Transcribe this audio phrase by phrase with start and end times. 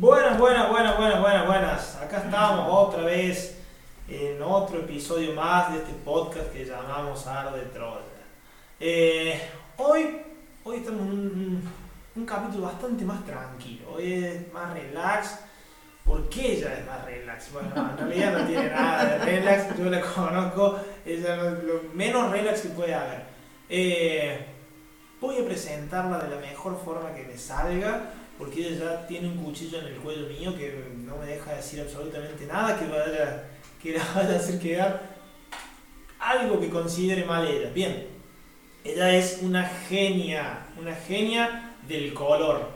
[0.00, 1.96] Buenas, buenas, buenas, buenas, buenas, buenas.
[1.96, 3.58] Acá estamos otra vez
[4.08, 8.04] en otro episodio más de este podcast que llamamos Aro de Troya.
[8.78, 9.40] Eh,
[9.76, 10.20] hoy,
[10.62, 11.72] hoy estamos en un,
[12.14, 13.94] un capítulo bastante más tranquilo.
[13.96, 15.40] Hoy es más relax.
[16.04, 17.52] ¿Por qué ella es más relax?
[17.52, 19.76] Bueno, en realidad no tiene nada de relax.
[19.76, 20.78] Yo la conozco.
[21.04, 23.24] Ella es lo menos relax que puede haber.
[23.68, 24.46] Eh,
[25.20, 29.36] voy a presentarla de la mejor forma que me salga porque ella ya tiene un
[29.36, 33.44] cuchillo en el cuello mío que no me deja decir absolutamente nada que, vaya,
[33.82, 35.18] que la vaya a hacer quedar
[36.20, 37.70] algo que considere mal ella.
[37.70, 38.06] Bien,
[38.84, 42.68] ella es una genia, una genia del color.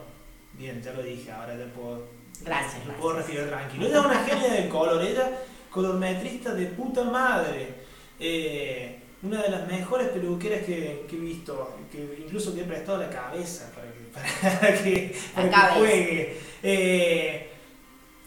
[0.53, 2.07] Bien, ya lo dije, ahora ya puedo,
[2.41, 2.85] Gracias.
[2.85, 3.87] me puedo respirar tranquilo.
[3.87, 5.31] Ella es una genia del color, ella
[5.69, 7.73] colormetrista de puta madre.
[8.19, 12.97] Eh, una de las mejores peluqueras que, que he visto, que incluso que he prestado
[12.97, 16.37] la cabeza para para que, para que juegue.
[16.63, 17.49] Eh,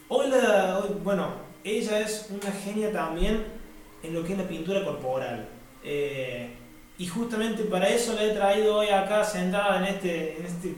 [0.09, 1.29] hoy la- hoy- bueno,
[1.65, 3.45] ella es una genia también
[4.03, 5.49] en lo que es la pintura corporal.
[5.83, 6.51] Eh,
[6.99, 10.75] y justamente para eso la he traído hoy acá sentada en este, en este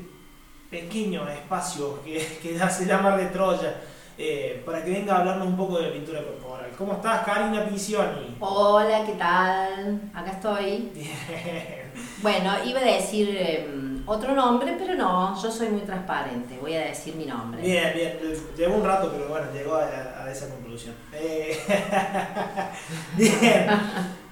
[0.71, 3.75] pequeño espacio que, que ya se llama de Troya,
[4.19, 6.71] eh, para que venga a hablarnos un poco de la pintura corporal.
[6.77, 8.37] ¿Cómo estás, Karina Pisioni?
[8.41, 10.01] Hola, ¿qué tal?
[10.13, 10.91] Acá estoy.
[10.95, 11.93] Bien.
[12.21, 16.59] Bueno, iba a decir em, otro nombre, pero no, yo soy muy transparente.
[16.61, 17.61] Voy a decir mi nombre.
[17.63, 18.19] Bien, bien.
[18.57, 19.85] Llevó un rato, pero bueno, llegó a,
[20.25, 20.95] a esa conclusión.
[21.13, 21.57] Eh,
[23.17, 23.67] bien.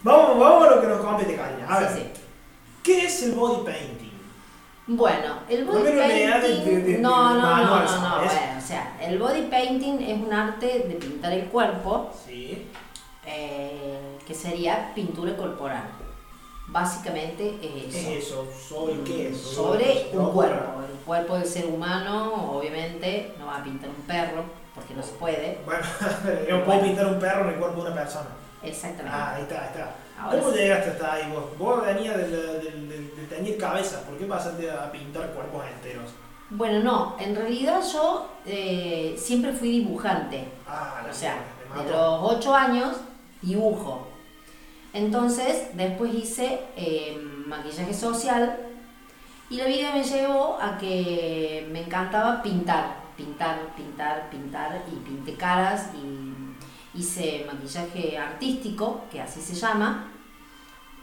[0.03, 1.67] Vamos, vamos a lo que nos compete, Karina.
[1.69, 2.21] A ver, Sí, sí.
[2.83, 4.07] ¿qué es el body painting?
[4.89, 6.65] Bueno, el body de- painting.
[6.65, 8.17] de- de- no, no, no, no, no.
[8.19, 12.67] Bueno, o sea, el body painting es un arte de pintar el cuerpo, Sí.
[13.27, 15.83] eh, que sería pintura corporal.
[16.69, 18.11] Básicamente es ¿Qué eso.
[18.11, 18.49] es eso?
[18.69, 19.39] ¿Sobre qué es?
[19.41, 20.83] sobre un cuerpo.
[20.83, 24.43] El cuerpo del ser humano, obviamente, no va a pintar un perro,
[24.75, 25.59] porque no se puede.
[25.65, 25.85] Bueno,
[26.49, 28.27] yo puedo pintar un perro en el cuerpo de una persona.
[28.63, 29.11] Exactamente.
[29.17, 29.95] Ah, ahí está, ahí está.
[30.21, 30.59] Ahora ¿Cómo sí.
[30.59, 31.45] llegaste hasta ahí vos?
[31.59, 36.11] Vos venías de, del- del- de teñir cabezas, ¿por qué pasaste a pintar cuerpos enteros?
[36.51, 40.49] Bueno, no, en realidad yo eh, siempre fui dibujante.
[40.67, 41.37] Ah, la O sea,
[41.77, 42.97] de los 8 años,
[43.43, 44.09] dibujo.
[44.97, 48.57] Entonces, después hice eh, maquillaje social
[49.51, 55.35] y la vida me llevó a que me encantaba pintar, pintar, pintar, pintar y pinté
[55.35, 60.09] caras y hice maquillaje artístico, que así se llama,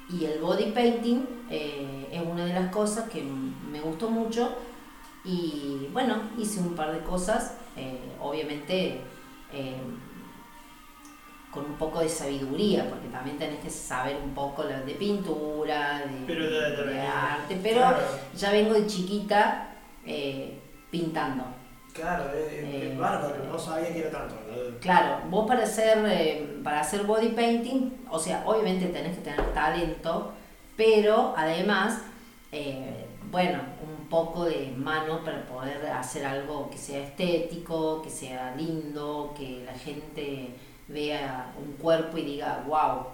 [0.09, 4.55] y el body painting eh, es una de las cosas que me gustó mucho
[5.23, 9.01] y bueno, hice un par de cosas, eh, obviamente
[11.53, 16.25] con un poco de sabiduría, porque también tenés que saber un poco de pintura, de,
[16.25, 17.97] Pero de arte, pero Claro,
[18.35, 19.69] ya vengo de chiquita
[20.05, 20.59] eh,
[20.89, 21.43] pintando.
[21.93, 24.35] claro, es, Eh, bárbaro, no sabía que era tanto.
[24.35, 24.79] ¿no?
[24.79, 29.53] Claro, vos para hacer, eh, para hacer body painting, o sea, obviamente tenés que tener
[29.53, 30.33] talento,
[30.75, 32.01] pero además,
[32.51, 38.55] eh, bueno, un poco de mano para poder hacer algo que sea estético, que sea
[38.55, 40.55] lindo, que la gente
[40.93, 43.07] vea un cuerpo y diga, wow.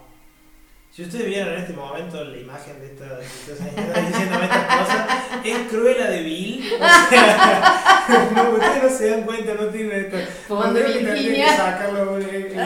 [0.92, 4.78] Si ustedes vieron en este momento la imagen de esta, de esta señora diciéndome estas
[4.80, 5.08] cosas,
[5.46, 6.66] es Cruella de Vil.
[6.74, 10.18] O sea, no, ustedes no se dan cuenta, no tienen esto.
[10.48, 11.56] Fumando Tendría que- tendría que Virginia.
[11.58, 12.26] sacarlo, eh,
[12.56, 12.66] eh,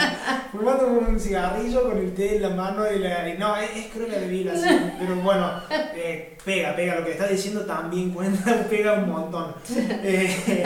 [0.54, 3.28] fumando un cigarrillo con el té en la mano y la.
[3.28, 4.70] y no, es, es Cruella de Vil, así.
[5.00, 5.62] Pero bueno,
[5.94, 6.96] eh, pega, pega.
[6.96, 9.54] Lo que está diciendo también cuenta, pega un montón.
[9.70, 10.64] Eh,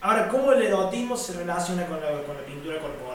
[0.00, 3.07] ahora, ¿cómo el erotismo se relaciona con la, con la pintura corporal?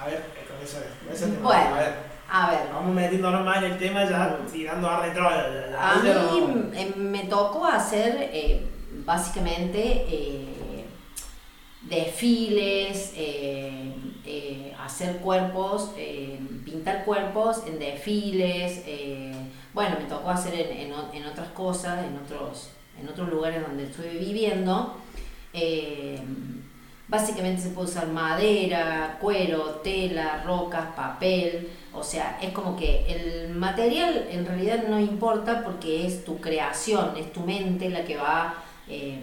[0.00, 1.40] A ver, con ese, con ese tema.
[1.48, 1.74] Bueno.
[1.74, 2.10] A ver.
[2.32, 5.20] A ver, Vamos metiéndonos más en el tema ya tirando a ya-
[5.76, 8.64] a no- mí eh, me tocó hacer eh,
[9.04, 10.84] básicamente eh,
[11.82, 13.12] desfiles,
[14.78, 15.90] hacer cuerpos,
[16.64, 18.84] pintar cuerpos en desfiles.
[19.74, 24.10] bueno, me tocó hacer en, en otras cosas, en otros, en otros lugares donde estuve
[24.18, 24.96] viviendo.
[25.52, 26.20] Eh,
[27.10, 31.68] básicamente se puede usar madera, cuero, tela, rocas, papel.
[31.92, 37.16] O sea, es como que el material en realidad no importa porque es tu creación,
[37.16, 39.20] es tu mente la que va, eh,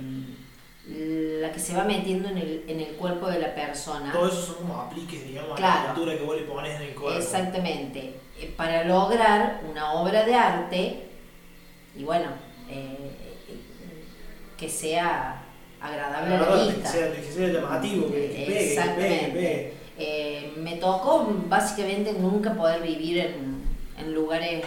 [1.42, 4.12] la que se va metiendo en el, en el cuerpo de la persona.
[4.12, 6.94] Todo eso son como apliques, digamos, a la pintura que vos le pones en el
[6.94, 7.18] cuerpo.
[7.18, 8.20] Exactamente.
[8.38, 11.04] Eh, Para lograr una obra de arte,
[11.96, 12.28] y bueno,
[12.70, 13.12] eh,
[14.58, 15.47] que sea
[15.82, 16.90] agradable a la Claro, que vista.
[16.92, 19.32] sea, que sea llamativo, que, que pegue, que Exactamente.
[19.32, 19.74] pegue.
[20.00, 23.64] Eh, me tocó básicamente nunca poder vivir en,
[23.98, 24.64] en lugares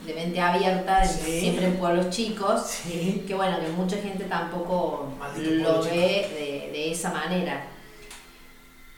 [0.00, 1.40] de mente abierta, Sí.
[1.40, 3.24] siempre en pueblos chicos, Sí.
[3.26, 7.64] que bueno, que mucha gente tampoco Maldito lo ve de, de esa manera.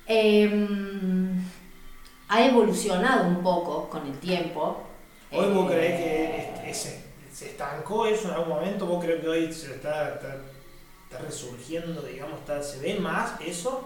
[0.06, 1.42] Em,
[2.28, 4.78] ha evolucionado un poco con el tiempo.
[5.32, 6.00] ¿Hoy vos Eh, crees
[6.74, 6.74] que
[7.32, 8.86] se estancó eso en algún momento?
[8.86, 10.36] ¿Vos crees que hoy se está, está,
[11.10, 13.82] está resurgiendo, digamos, está, se ve más eso?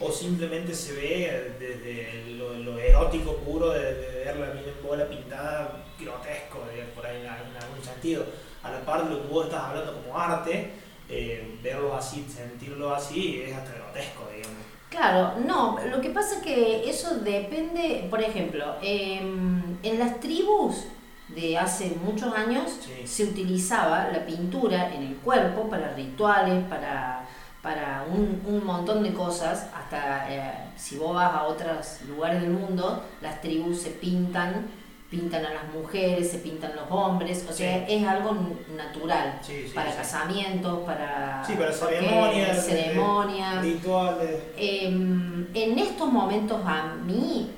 [0.00, 4.48] ¿O simplemente se ve desde lo, lo erótico puro de, de ver la
[4.82, 8.24] bola pintada grotesco, de- por ahí en, algún sentido?
[8.62, 10.70] A la par de lo que vos estás hablando como arte,
[11.08, 14.62] eh, verlo así, sentirlo así, es hasta grotesco, digamos.
[14.88, 20.86] Claro, no, lo que pasa es que eso depende, por ejemplo, em, en las tribus
[21.34, 23.06] de hace muchos años Sí.
[23.06, 27.24] se utilizaba la pintura en el cuerpo para rituales, para,
[27.62, 32.50] para un, un montón de cosas, hasta eh, si vos vas a otros lugares del
[32.50, 34.66] mundo, las tribus se pintan,
[35.10, 38.34] pintan a las mujeres, se pintan los hombres, o sea, es algo
[38.76, 39.38] natural.
[39.42, 43.62] Sí, para casamientos, para para porque ceremonias, ceremonias.
[43.62, 44.42] Rituales.
[44.56, 47.50] Em, en estos momentos a mí,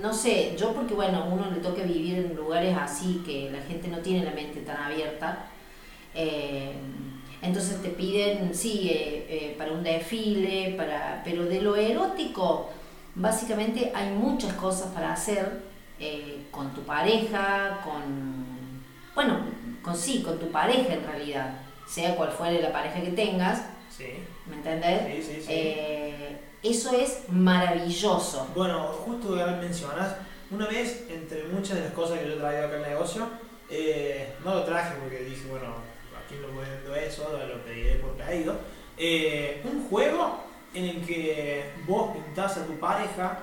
[0.00, 3.88] no sé, yo porque bueno, uno le toca vivir en lugares así que la gente
[3.88, 5.46] no tiene la mente tan abierta,
[6.14, 12.70] em, entonces te piden, sí, eh, eh, para un desfile, para, pero de lo erótico,
[13.14, 15.62] básicamente hay muchas cosas para hacer
[15.98, 18.82] eh, con tu pareja, con,
[19.14, 19.40] bueno,
[19.82, 21.54] con sí, con tu pareja en realidad,
[21.86, 24.06] sea cual fuere la pareja que tengas, Sí,
[24.46, 25.24] ¿Me entendés?
[25.26, 25.42] sí, sí.
[25.42, 25.74] sí.
[26.62, 28.48] Eso es maravilloso.
[28.54, 30.16] Bueno, justo que mencionas,
[30.50, 33.26] una vez, entre muchas de las cosas que yo traía acá al negocio,
[33.68, 35.74] eh, no lo traje porque dije, bueno,
[36.24, 38.54] aquí no vendo eso, lo pediré por pedido.
[38.98, 40.44] eh, un juego
[40.74, 43.40] en el que vos pintás a tu pareja,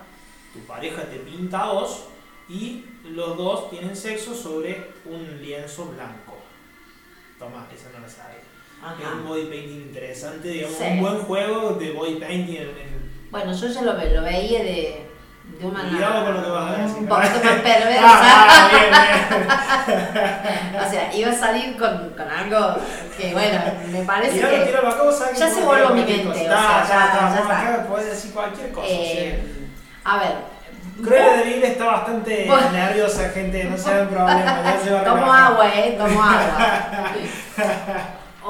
[0.54, 2.06] tu pareja te pinta a vos
[2.48, 6.38] y los dos tienen sexo sobre un lienzo blanco.
[7.38, 8.40] Toma, esa no la sabía.
[8.40, 10.84] Es un body painting interesante, digamos, Sí.
[10.86, 12.99] un buen juego de body painting en, en-
[13.32, 15.08] Bueno, yo ya lo, lo veía de,
[15.60, 16.98] de una Cuidado con lo que vas a decir.
[16.98, 18.02] un poquito más perversa.
[18.04, 20.82] Ah, bien, bien.
[20.86, 22.78] o sea, iba a salir con, con algo
[23.18, 23.60] que, bueno,
[23.92, 24.80] me parece que.
[24.84, 26.40] vos que ya se voló mi mente, cosa.
[26.42, 27.60] o sea, Está, ya- ya vos está.
[27.62, 28.88] acá podés decir cualquier cosa.
[28.90, 29.44] eh,
[30.04, 30.36] a ver.
[31.04, 32.72] Cruella de Vil está bastante Bueno.
[32.72, 34.62] nerviosa, gente, no se hagan problema.
[34.64, 36.84] ya se va a Tomo agua, eh, tomo agua.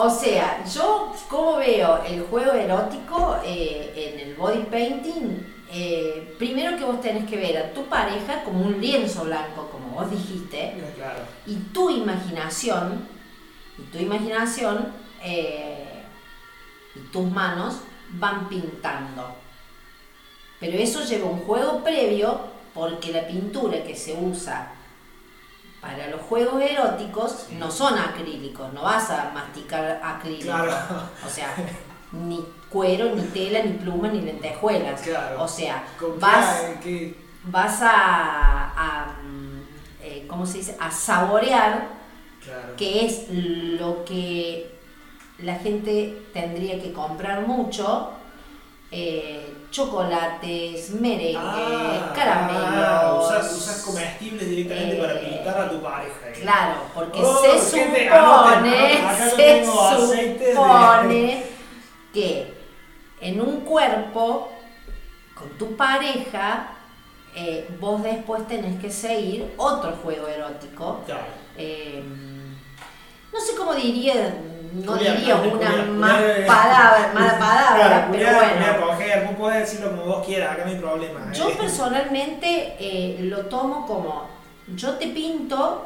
[0.01, 6.77] O sea, yo como veo el juego erótico eh, en el body painting, eh, primero
[6.77, 10.73] que vos tenés que ver a tu pareja como un lienzo blanco, como vos dijiste,
[10.95, 11.19] Claro.
[11.45, 13.05] y tu imaginación,
[13.77, 14.87] y tu imaginación
[15.21, 16.05] eh,
[16.95, 17.79] y tus manos
[18.11, 19.35] van pintando.
[20.61, 22.39] Pero eso lleva un juego previo
[22.73, 24.71] porque la pintura que se usa
[25.81, 27.55] para los juegos eróticos Sí.
[27.55, 30.43] no son acrílicos, no vas a masticar acrílico.
[30.45, 30.73] Claro.
[31.25, 31.47] O sea,
[32.11, 35.01] ni cuero, ni tela, ni pluma, ni lentejuelas.
[35.01, 35.43] Claro.
[35.43, 36.63] O sea, ¿Con vas,
[37.45, 39.61] vas a, a, mm,
[40.03, 40.75] eh, ¿cómo se dice?
[40.79, 41.87] A saborear
[42.43, 42.75] Claro.
[42.77, 44.75] que es lo que
[45.39, 48.11] la gente tendría que comprar mucho.
[48.91, 52.85] eh, chocolates, merengue, Ah, caramelos.
[52.87, 56.15] ah, usas, usas comestibles directamente eh, para pintar a tu pareja.
[56.25, 56.39] digamos.
[56.41, 59.65] Claro, porque Oh, se gente, supone, anoten, se de-
[60.53, 61.43] supone
[62.13, 62.53] que
[63.21, 64.51] en un cuerpo
[65.35, 66.71] con tu pareja
[67.35, 71.01] eh, vos después tenés que seguir otro juego erótico.
[71.05, 71.21] Claro.
[71.57, 72.01] eh,
[73.31, 74.33] no sé cómo diría,
[74.73, 78.87] no diría una más palabra, mala palabra, Claro, pero bueno.
[78.87, 81.31] coger, vos podés decirlo como vos quieras, acá no hay problema.
[81.31, 81.55] Yo eh.
[81.59, 84.29] personalmente eh, lo tomo como,
[84.75, 85.85] yo te pinto,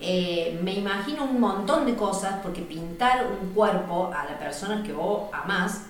[0.00, 4.92] eh, me imagino un montón de cosas, porque pintar un cuerpo a la persona que
[4.92, 5.86] vos amás,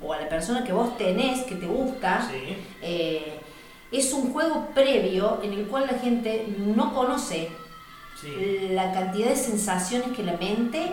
[0.00, 2.56] o a la persona que vos tenés, que te gusta, Sí,
[3.92, 7.48] es un juego previo en el cual la gente no conoce
[8.24, 8.68] sí.
[8.72, 10.92] la cantidad de sensaciones que la mente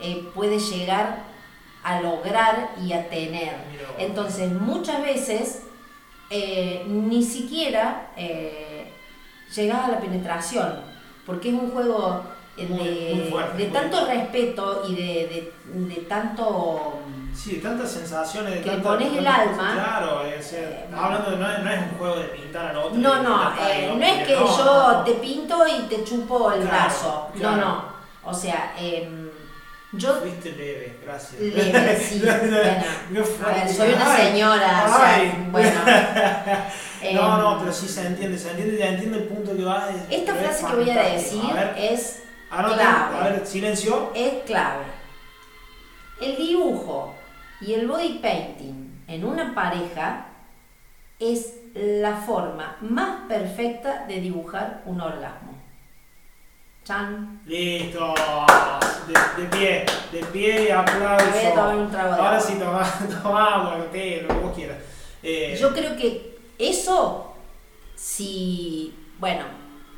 [0.00, 1.24] eh, puede llegar
[1.82, 3.54] a lograr y a tener.
[3.98, 5.62] Entonces, muchas veces
[6.30, 8.90] eh, ni siquiera eh,
[9.54, 10.80] llegas a la penetración,
[11.24, 12.22] porque es un juego
[12.56, 15.02] eh, Muy- de, muy fuerte, de tanto respeto y de,
[15.72, 17.00] de- de tanto...
[17.36, 19.72] Sí, tantas sensaciones, de Que tantas- pones el alma.
[19.74, 20.54] Claro, es,
[20.96, 22.98] hablando de no, es- no es un juego de pintar al otro.
[22.98, 25.04] No, no, eh, al no es que no, yo no.
[25.04, 27.28] te pinto y te chupo el Claro, brazo.
[27.38, 27.56] claro.
[27.56, 27.84] No, no.
[28.24, 29.28] O sea, em,
[29.92, 31.40] yo Fuiste leve, gracias.
[31.40, 32.20] Leve, sí.
[32.24, 32.56] Bueno,
[33.10, 35.46] No a ver, soy una Ay, señora, o sea, ay.
[35.50, 35.80] bueno.
[37.14, 39.88] No, no, pero sí se entiende, se entiende, ya entiendo el punto que va.
[39.90, 43.16] es- Esta es frase que voy a decir A ver, es anoten, clave.
[43.16, 44.10] a ver, silencio.
[44.14, 44.84] es clave.
[46.20, 47.14] El dibujo
[47.60, 50.26] y el body painting en una pareja
[51.18, 55.54] es la forma más perfecta de dibujar un orgasmo.
[56.84, 57.40] Chan.
[57.46, 58.14] Listo.
[59.08, 61.26] De, de pie, de pie y aplauso.
[61.32, 62.40] Voy a tomar un trago de Ahora agua.
[62.40, 64.78] sí, toma, toma agua, té, lo que vos quieras.
[65.22, 67.34] Eh, Yo creo que eso,
[67.96, 69.44] si, bueno,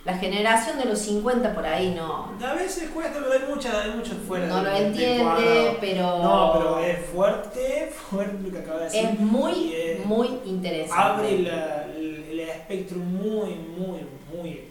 [0.08, 3.90] la generación de los 50 por ahí no, A veces cuesta, pero hay mucha, hay
[3.90, 4.46] mucho fuera.
[4.46, 8.84] no lo del- del entiende, pero, No, pero es fuerte, fuerte lo que acaba de
[8.86, 9.04] decir.
[9.04, 11.02] es muy, Y, eh, muy interesante.
[11.02, 14.00] Abre la- el, el espectro muy, muy,
[14.34, 14.64] muy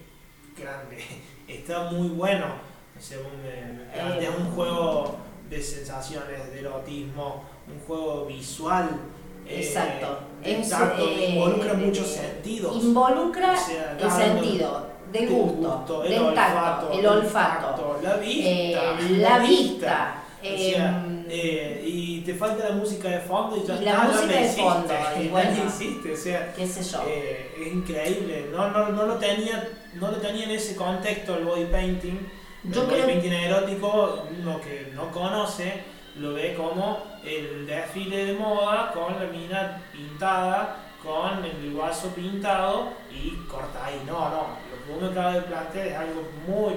[0.57, 0.97] grande.
[1.47, 2.45] Está muy bueno.
[2.97, 4.29] Según me, Eh.
[4.39, 5.17] un juego
[5.51, 8.89] de sensaciones, de erotismo, un juego visual.
[9.47, 10.19] eh, Exacto.
[10.43, 12.75] Es, exacto, eh, involucra muchos sentidos.
[12.83, 17.99] Involucra O sea, el sentido del el gusto, el del tacto, olfato, el olfato, tacto,
[18.03, 20.23] la vista, eh, la vista.
[20.39, 24.03] O sea, em, eh, y te falta la música de fondo y ya la está,
[24.03, 25.51] música no de existe, fondo, y bueno.
[25.57, 27.03] no existe, o sea, qué sé yo.
[27.07, 31.43] eh, es increíble, no, no, no lo tenía, no lo tenía en ese contexto el
[31.45, 32.19] body painting,
[32.65, 35.81] Yo el body creo- painting erótico, uno que no conoce,
[36.17, 42.89] lo ve como el desfile de moda con la mina pintada, con el guaso pintado
[43.11, 44.47] y corta ahí, no, no,
[44.87, 46.73] que uno acaba de plantear es algo muy,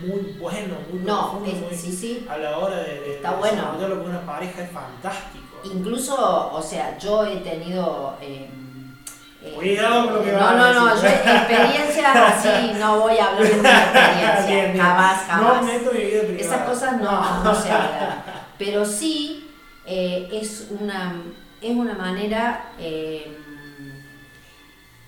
[0.00, 2.26] muy bueno, muy no, profundo, es- muy- sí, sí.
[2.28, 3.56] a la hora de, de Está bueno.
[3.56, 5.44] desarrollarlo con una pareja es fantástico.
[5.64, 8.16] Incluso, o sea, yo he tenido...
[8.20, 8.50] eh,
[9.42, 13.42] eh, Cuidado con lo que No, no, no, yo experiencias así, no voy a hablar
[13.42, 14.84] de mi experiencia, Bien, bien.
[14.84, 15.60] jamás, jamás.
[15.60, 16.38] No meto mi vida privada.
[16.40, 18.22] Esas cosas no, no se hablan.
[18.58, 19.50] Pero sí
[19.86, 21.14] eh, es, una,
[21.60, 23.36] es una manera eh,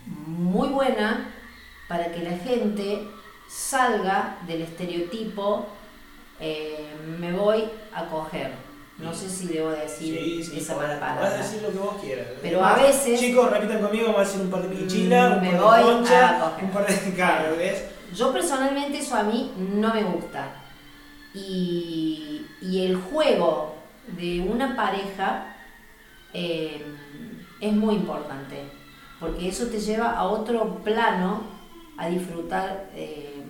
[0.06, 1.30] muy buena
[1.88, 3.08] para que la gente
[3.48, 5.66] salga del estereotipo
[6.40, 6.86] eh,
[7.18, 7.64] me voy
[7.94, 8.52] a coger.
[8.98, 11.30] No sé si debo decir Sí, sí, esa mala palabra.
[11.36, 12.26] decir lo que vos quieras.
[12.40, 15.76] Pero a veces- Chicos, repitan conmigo, vamos a decir un par de pichilas, un par
[15.78, 17.12] de concha, a un par de.
[17.14, 17.84] Claro, ¿ves?
[18.14, 20.48] Yo personalmente eso a mí no me gusta.
[21.34, 23.74] Y, y el juego
[24.16, 25.54] de una pareja
[26.32, 26.82] eh,
[27.60, 28.62] es muy importante,
[29.20, 31.42] porque eso te lleva a otro plano,
[31.98, 33.42] a disfrutar eh,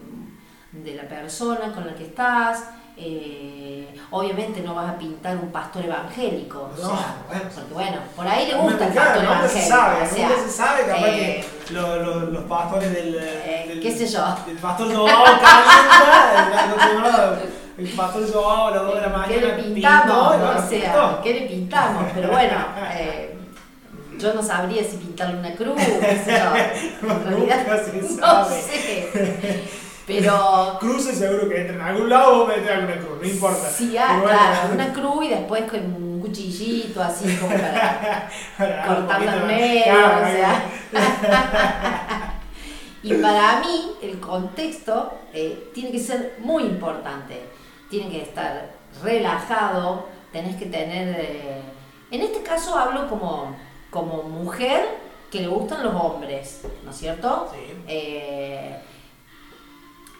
[0.73, 2.65] de la persona con la que estás.
[2.99, 7.45] eh, obviamente no vas a pintar un pastor evangélico, o No, sea, bueno.
[7.55, 9.69] porque bueno, por ahí le gusta el pastor se evangélico.
[9.69, 13.81] sabe, o sea, se sabe, capaz eh, que lo- lo- los pastores del, Eh, del-
[13.83, 14.25] qué sé yo.
[14.49, 17.39] El pastor Joao calienta,
[17.77, 19.29] el, el pastor Joao a las 2 de la mañana.
[19.29, 20.35] ¿Qué le pintó, pintamos?
[20.35, 21.21] y bueno, o sea, pintó.
[21.23, 22.05] ¿qué le pintamos?
[22.15, 22.57] Pero bueno,
[22.95, 23.26] eh,
[24.19, 25.77] yo no sabría si pintarle una cruz,
[26.27, 27.09] yo.
[27.09, 29.63] En realidad, Nunca se no sé.
[30.07, 33.69] Pero Cruces seguro que entra en algún lado o mete alguna cruz, no importa.
[33.69, 38.87] sí, ah, bueno, claro, una cruz y después con un cuchillito así como para para
[38.87, 40.63] cortar un los poquito- medios, claro, o sea.
[43.03, 47.41] Y para mí el contexto eh, tiene que ser muy importante.
[47.89, 48.69] Tiene que estar
[49.03, 51.15] relajado, tenés que tener...
[51.21, 51.61] eh,
[52.11, 53.55] en este caso hablo como,
[53.97, 54.99] como mujer
[55.31, 57.51] que le gustan los hombres, ¿no es cierto?
[57.51, 57.73] Sí.
[57.89, 58.79] Eh,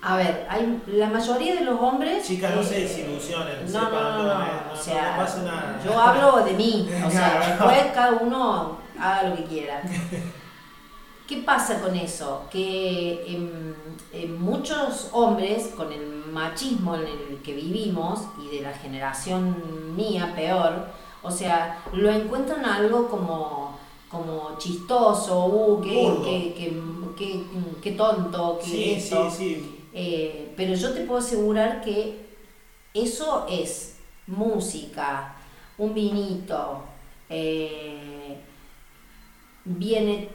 [0.01, 2.27] a ver, hay, la mayoría de los hombres...
[2.27, 5.43] Chicas, no se eh, desilusionen, No, sepan, no, no, no, no, o sea, no pasa
[5.43, 5.81] nada.
[5.85, 9.83] yo hablo de mí, o sea, después cada uno haga lo que quiera.
[11.29, 12.47] ¿Qué pasa con eso?
[12.51, 13.75] Que en,
[14.13, 20.33] en muchos hombres, con el machismo en el que vivimos y de la generación mía
[20.35, 20.87] peor,
[21.23, 23.79] o sea, lo encuentran algo como,
[24.11, 26.55] como chistoso, uh, qué, qué,
[27.17, 27.43] qué,
[27.83, 29.31] qué- tonto, qué Sí, esto.
[29.31, 29.73] sí, sí.
[29.93, 32.27] Eh, pero yo te puedo asegurar que
[32.95, 33.97] eso es
[34.27, 35.35] música,
[35.79, 36.83] un vinito,
[37.29, 38.37] eh,
[39.65, 40.29] viene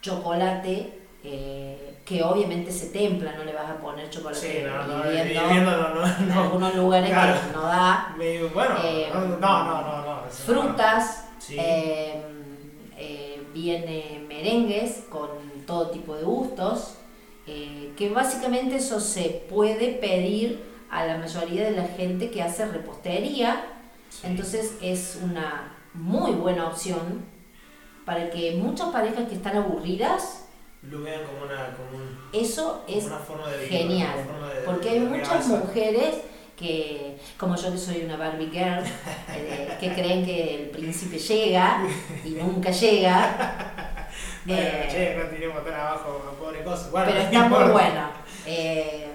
[0.00, 5.10] chocolate, eh, que obviamente se templa, no le vas a poner chocolate Sí, no, no,
[5.12, 6.40] hirviendo hirviendo no, no, en no.
[6.42, 7.40] algunos lugares Claro.
[7.40, 8.14] que no da.
[8.54, 10.17] Bueno, Eh, no, no, no, no.
[10.30, 11.56] Frutas, Sí.
[11.58, 12.22] eh,
[12.96, 15.28] eh, viene merengues con
[15.66, 16.94] todo tipo de gustos,
[17.46, 22.66] eh, que básicamente eso se puede pedir a la mayoría de la gente que hace
[22.66, 23.64] repostería,
[24.10, 24.20] Sí.
[24.24, 27.24] entonces es una muy buena opción
[28.04, 30.44] para que muchas parejas que están aburridas,
[30.82, 34.24] Lo vean como una, como un- eso como es una forma de vida, genial, una
[34.24, 36.14] forma de- porque de hay muchas mujeres
[36.58, 38.84] que, como yo que soy una Barbie girl,
[39.30, 41.82] eh, que creen que el príncipe llega
[42.24, 43.74] y nunca llega.
[44.44, 46.88] Bueno, Eh, che, no tiremos tan abajo, pobre cosa.
[46.90, 48.08] Bueno, pero está muy bueno.
[48.46, 49.06] Eh,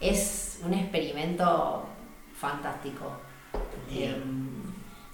[0.00, 1.86] es un experimento
[2.36, 3.20] fantástico.
[3.88, 4.52] Bien.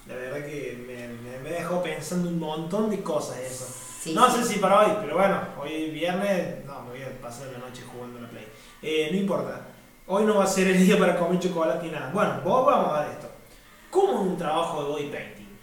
[0.09, 3.67] Eh, pensando un montón de cosas eso.
[4.01, 4.43] Sí, no sí.
[4.43, 7.59] sé si para hoy, pero bueno, hoy es viernes, no, me voy a pasar la
[7.59, 8.47] noche jugando a la Play.
[9.13, 9.67] No importa,
[10.09, 12.11] hoy no va a ser el día para comer chocolate ni nada.
[12.13, 13.29] Bueno, vos vamos a ver esto.
[13.91, 15.59] ¿Cómo es un trabajo de body painting?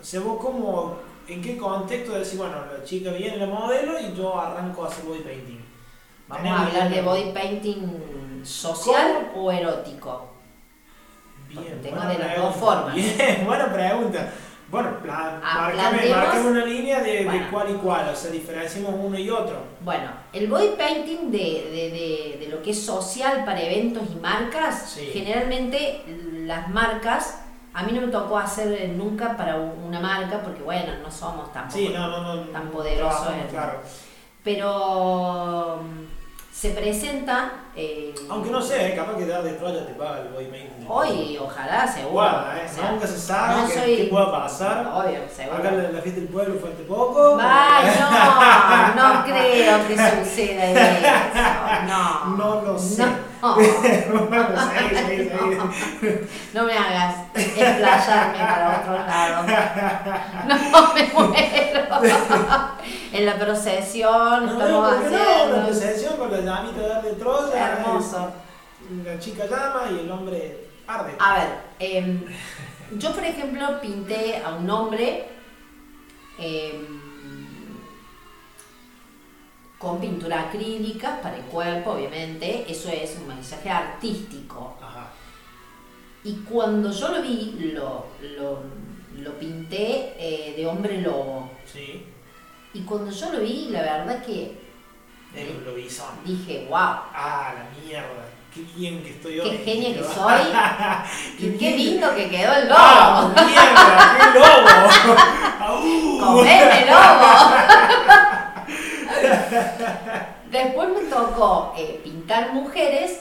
[0.00, 0.96] O sea, vos cómo,
[1.28, 5.04] en qué contexto decís, bueno, la chica viene la modelo y yo arranco a hacer
[5.04, 5.60] body painting.
[6.28, 10.28] Vamos a hablar de body painting social o erótico.
[11.48, 12.94] Bien, Tengo de las dos formas.
[12.94, 14.32] Bien, buena pregunta.
[14.70, 19.18] Bueno, pla- Ah, marcame, una línea de, de cuál y cuál, o sea, diferenciamos uno
[19.18, 19.56] y otro.
[19.80, 24.92] Bueno, el body painting de, de- de- lo que es social para eventos y marcas,
[24.94, 25.10] Sí.
[25.12, 26.04] generalmente
[26.46, 27.42] las marcas,
[27.74, 31.76] a mí no me tocó hacer nunca para una marca, porque bueno, no somos tampoco
[31.78, 32.42] Sí, no, no, no.
[32.50, 33.28] tan poderosos.
[33.50, 33.80] Claro.
[34.44, 35.80] Pero
[36.52, 37.52] se presenta...
[37.74, 40.86] eh, Aunque no sé, eh, capaz que dar de Troya te paga el boy painting.
[40.88, 42.12] Hoy, ojalá, seguro.
[42.12, 44.92] Guarda, eh, o sea, nunca se sabe no qué, soy- qué pueda pasar.
[44.94, 45.56] Obvio, seguro.
[45.58, 47.38] Acá la, la fiesta del pueblo fue hace poco.
[47.40, 47.86] Ay,
[48.96, 51.86] no, no creo que suceda eso.
[51.86, 52.36] No.
[52.36, 53.02] No lo sé.
[53.06, 55.30] No, bueno, sí, sí,
[56.00, 56.10] sí.
[56.54, 59.46] no me hagas explayarme para otro lado.
[60.46, 61.80] No me muero.
[63.12, 65.18] En la procesión No, estamos ¿por qué no?
[65.18, 65.66] La haciendo.
[65.66, 67.68] presentación con la llamita de dar de Troya.
[67.72, 68.30] Hermoso.
[69.04, 71.12] La chica llama y el hombre arde.
[71.18, 72.24] A ver, em,
[72.98, 75.28] yo por ejemplo pinté a un hombre
[76.38, 77.00] em,
[79.80, 84.76] con pintura acrílica para el cuerpo, obviamente, eso es un maquillaje artístico.
[84.78, 85.08] Ajá.
[86.22, 88.04] Y cuando yo lo vi, lo,
[88.36, 88.62] lo,
[89.16, 91.50] lo pinté eh, de hombre lobo.
[91.64, 92.04] Sí.
[92.74, 94.54] Y cuando yo lo vi, la verdad que
[95.34, 96.08] un lobizón.
[96.26, 96.78] dije, wow,
[97.14, 98.26] Ah, la mierda.
[98.52, 99.50] Qué bien que estoy hoy.
[99.50, 100.42] qué genia que Qué soy.
[101.38, 102.78] Y qué lindo que quedó el lobo.
[102.78, 104.32] ¡Ah, mierda!
[104.32, 106.20] ¡Qué lobo!
[106.36, 108.09] ¡Comeme lobo!
[110.50, 113.20] Después me tocó eh, pintar mujeres,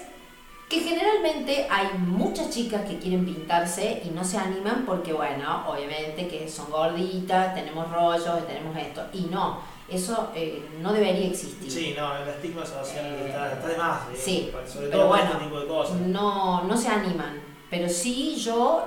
[0.69, 6.27] que generalmente hay muchas chicas que quieren pintarse y no se animan porque, bueno, obviamente
[6.27, 9.03] que son gorditas, tenemos rollos, tenemos esto.
[9.13, 11.71] Y no, eso eh, no debería existir.
[11.71, 14.01] Sí, no, el estigma social Eh, está, está de más.
[14.15, 15.97] sí, sobre todo bueno, este tipo de cosas.
[16.01, 17.41] No, no se animan.
[17.71, 18.85] Pero sí yo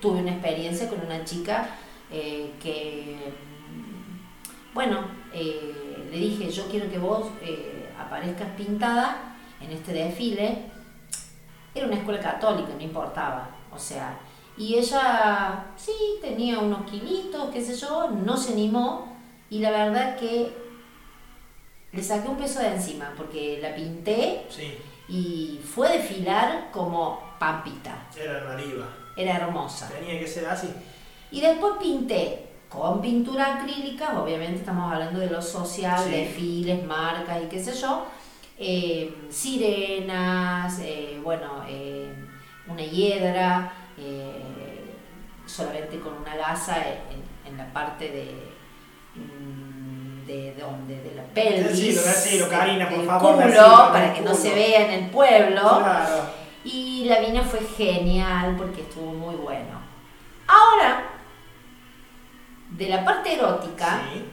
[0.00, 1.68] tuve una experiencia con una chica
[2.10, 3.16] que,
[4.74, 4.98] bueno,
[5.32, 5.72] eh,
[6.10, 10.58] le dije, yo quiero que vos eh, aparezcas pintada en este desfile.
[11.74, 13.48] Era una escuela católica, no importaba.
[13.74, 14.18] O sea,
[14.56, 19.16] y ella, sí, tenía unos kilitos, qué sé yo, no se animó.
[19.50, 20.52] Y la verdad que
[21.92, 24.74] le saqué un peso de encima, porque la pinté Sí,
[25.08, 28.06] y fue desfilar como pampita.
[28.16, 28.86] era una diva.
[29.16, 29.88] Era hermosa.
[29.88, 30.68] Tenía que ser así.
[31.30, 36.10] Y después pinté con pintura acrílica, obviamente estamos hablando de lo social, Sí.
[36.10, 38.06] desfiles, marcas y qué sé yo,
[38.58, 42.12] eh, sirenas, eh, bueno, eh,
[42.66, 43.72] una hiedra,
[45.46, 48.52] solamente con una gasa en, en la parte de...
[49.14, 54.86] mm, De donde, de la pelvis, Karina, por favor, culo, para que no se vea
[54.86, 55.60] en el pueblo.
[55.60, 56.22] Claro.
[56.64, 59.78] Y la vina fue genial porque estuvo muy bueno.
[60.48, 61.04] Ahora,
[62.76, 64.24] de la parte erótica, Sí.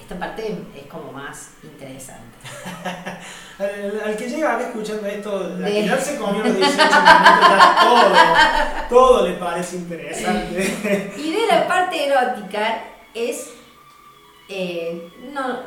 [0.00, 2.38] esta parte es como más interesante.
[3.58, 7.00] Al, al que llega acá escuchando esto, la De- ya se comió los 18 minutos,
[7.50, 7.76] ya
[8.88, 11.12] todo, todo le parece interesante.
[11.18, 13.50] Y de la parte erótica es,
[14.48, 15.58] eh, no,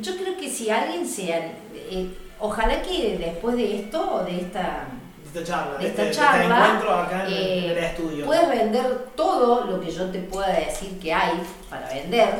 [0.00, 4.88] yo creo que si alguien se, eh, ojalá que después de esto o de esta
[5.38, 8.26] esta charla, De de esta este, charla, este encuentro acá en, eh, en el estudio.
[8.26, 12.34] puedes vender todo lo que yo te pueda decir que hay para vender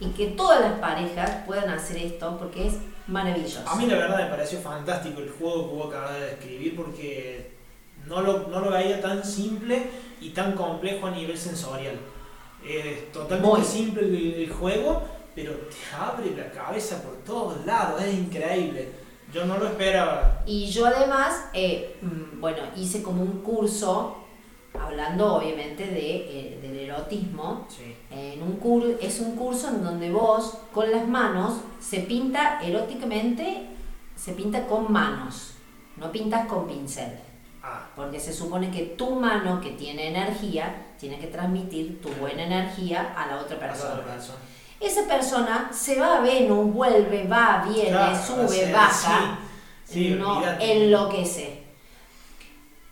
[0.00, 2.74] y que todas las parejas puedan hacer esto porque es
[3.06, 3.62] maravilloso.
[3.66, 7.52] A mí la verdad me pareció fantástico el juego que vos acabas de describir porque
[8.06, 9.82] no lo, no lo veía tan simple
[10.20, 11.96] y tan complejo a nivel sensorial.
[12.66, 13.64] Es totalmente Muy.
[13.64, 15.02] simple el, el juego,
[15.34, 18.90] pero te abre la cabeza por todos lados, es increíble.
[19.36, 20.40] Yo no lo esperaba.
[20.46, 24.16] Y yo además, eh, mm, bueno, hice como un curso,
[24.72, 27.94] hablando obviamente de, eh, del erotismo, Sí.
[28.10, 33.66] en un cur es un curso en donde vos con las manos se pinta eróticamente,
[34.14, 35.52] se pinta con manos,
[35.98, 37.12] no pintas con pincel.
[37.62, 42.44] Ah, Porque se supone que tu mano que tiene energía tiene que transmitir tu buena
[42.44, 44.02] energía a la otra la persona.
[44.80, 49.38] Esa persona se va a Venus, vuelve, va, viene, Claro, sube, baja,
[49.84, 51.62] Sí, sí, no enloquece.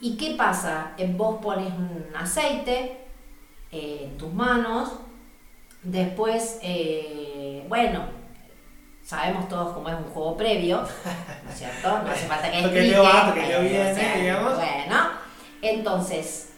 [0.00, 0.92] ¿Y qué pasa?
[0.96, 2.98] Eh, Vos pones un aceite
[3.72, 4.92] eh, en tus manos
[5.84, 8.06] Después, eh, bueno,
[9.04, 10.78] sabemos todos cómo es un juego previo,
[11.44, 11.98] ¿no es cierto?
[12.02, 12.96] No hace falta que explique.
[14.54, 15.10] Bueno,
[15.60, 16.53] entonces,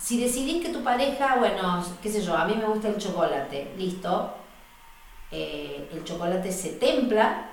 [0.00, 3.72] si decidís que tu pareja, bueno, qué sé yo, a mí me gusta el chocolate,
[3.76, 4.34] listo,
[5.30, 7.50] eh, el chocolate se templa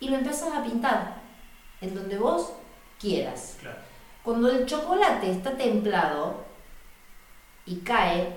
[0.00, 1.14] y lo empiezas a pintar
[1.80, 2.52] en donde vos
[2.98, 3.58] quieras.
[4.24, 6.44] Cuando el chocolate está templado
[7.64, 8.36] y cae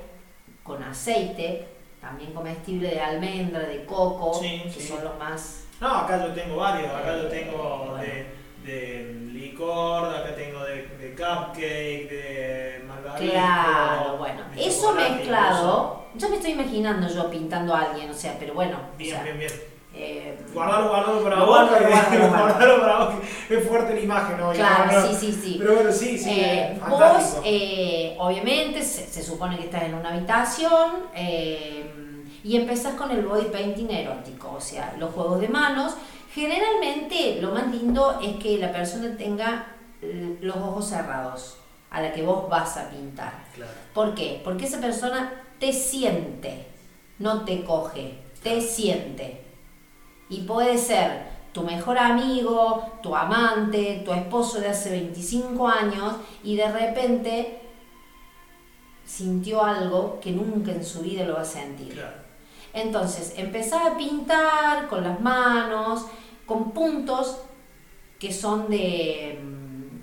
[0.63, 1.67] con aceite,
[1.99, 5.65] también comestible de almendra, de coco, que son los más...
[5.81, 7.97] No, acá yo tengo varios, acá yo tengo
[8.63, 10.70] de, licor, acá tengo de, de
[11.21, 13.31] cupcake, de margarita.
[13.31, 18.53] Claro, bueno, eso mezclado, yo me estoy imaginando yo pintando a alguien, o sea, pero
[18.53, 18.77] bueno.
[18.97, 21.69] Bien, bien, bien eh, guardalo, guardalo para vos.
[22.29, 23.13] Guardalo, para vos.
[23.49, 24.51] Es fuerte la imagen, ¿no?
[24.51, 25.55] Claro, sí, sí, sí.
[25.59, 26.29] Pero bueno, sí, sí.
[26.29, 31.83] Eh, vos, eh, obviamente, se, supone que estás en una habitación eh,
[32.43, 35.95] y empezás con el body painting erótico, o sea, los juegos de manos.
[36.33, 39.65] Generalmente, lo más lindo es que la persona tenga
[40.01, 41.57] los ojos cerrados
[41.89, 43.45] a la que vos vas a pintar.
[43.53, 43.71] Claro.
[43.93, 44.41] ¿Por qué?
[44.43, 46.67] Porque esa persona te siente,
[47.19, 49.43] no te coge, te siente.
[50.29, 56.55] Y puede ser tu mejor amigo, tu amante, tu esposo de hace 25 años y
[56.55, 57.61] de repente
[59.05, 62.01] sintió algo que nunca en su vida lo va a sentir.
[62.73, 66.05] Entonces, empezar a pintar con las manos,
[66.45, 67.39] con puntos
[68.17, 69.60] que son de mm,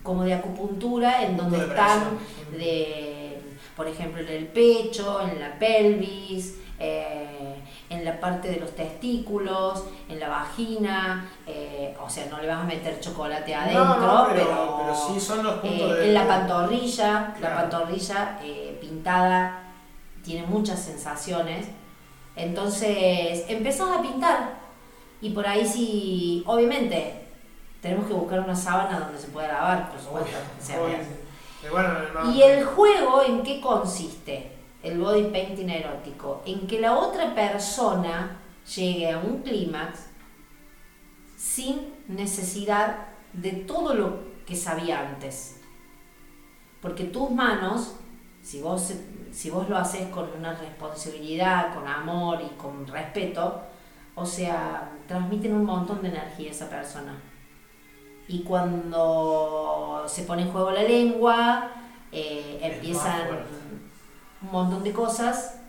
[0.09, 2.19] como de acupuntura, en donde están
[2.57, 3.43] de,
[3.77, 7.57] por ejemplo, en el pecho, en la pelvis, eh,
[7.91, 12.61] en la parte de los testículos, en la vagina, eh, o sea, no le vas
[12.61, 18.39] a meter chocolate adentro, pero, sí son los puntos eh, En la pantorrilla, la pantorrilla
[18.81, 19.63] pintada
[20.25, 21.67] tiene muchas sensaciones.
[22.35, 24.55] Entonces, empezás a pintar.
[25.21, 27.18] Y por ahí sí, obviamente,
[27.81, 30.37] tenemos que buscar una sábana donde se pueda lavar, por supuesto.
[32.33, 34.59] y el juego, ¿en qué consiste?
[34.83, 38.39] el body painting erótico, en que la otra persona
[38.75, 40.07] llegue a un clímax
[41.37, 45.61] sin necesidad de todo lo que sabía antes.
[46.81, 47.97] Porque tus manos,
[48.43, 48.93] si vos,
[49.33, 53.63] si vos lo haces con una responsabilidad, con amor y con respeto,
[54.15, 57.21] o sea, transmiten un montón de energía a esa persona.
[58.29, 61.71] Y cuando se pone en juego la lengua,
[62.13, 63.23] eh, empiezan
[64.43, 65.61] un montón de cosas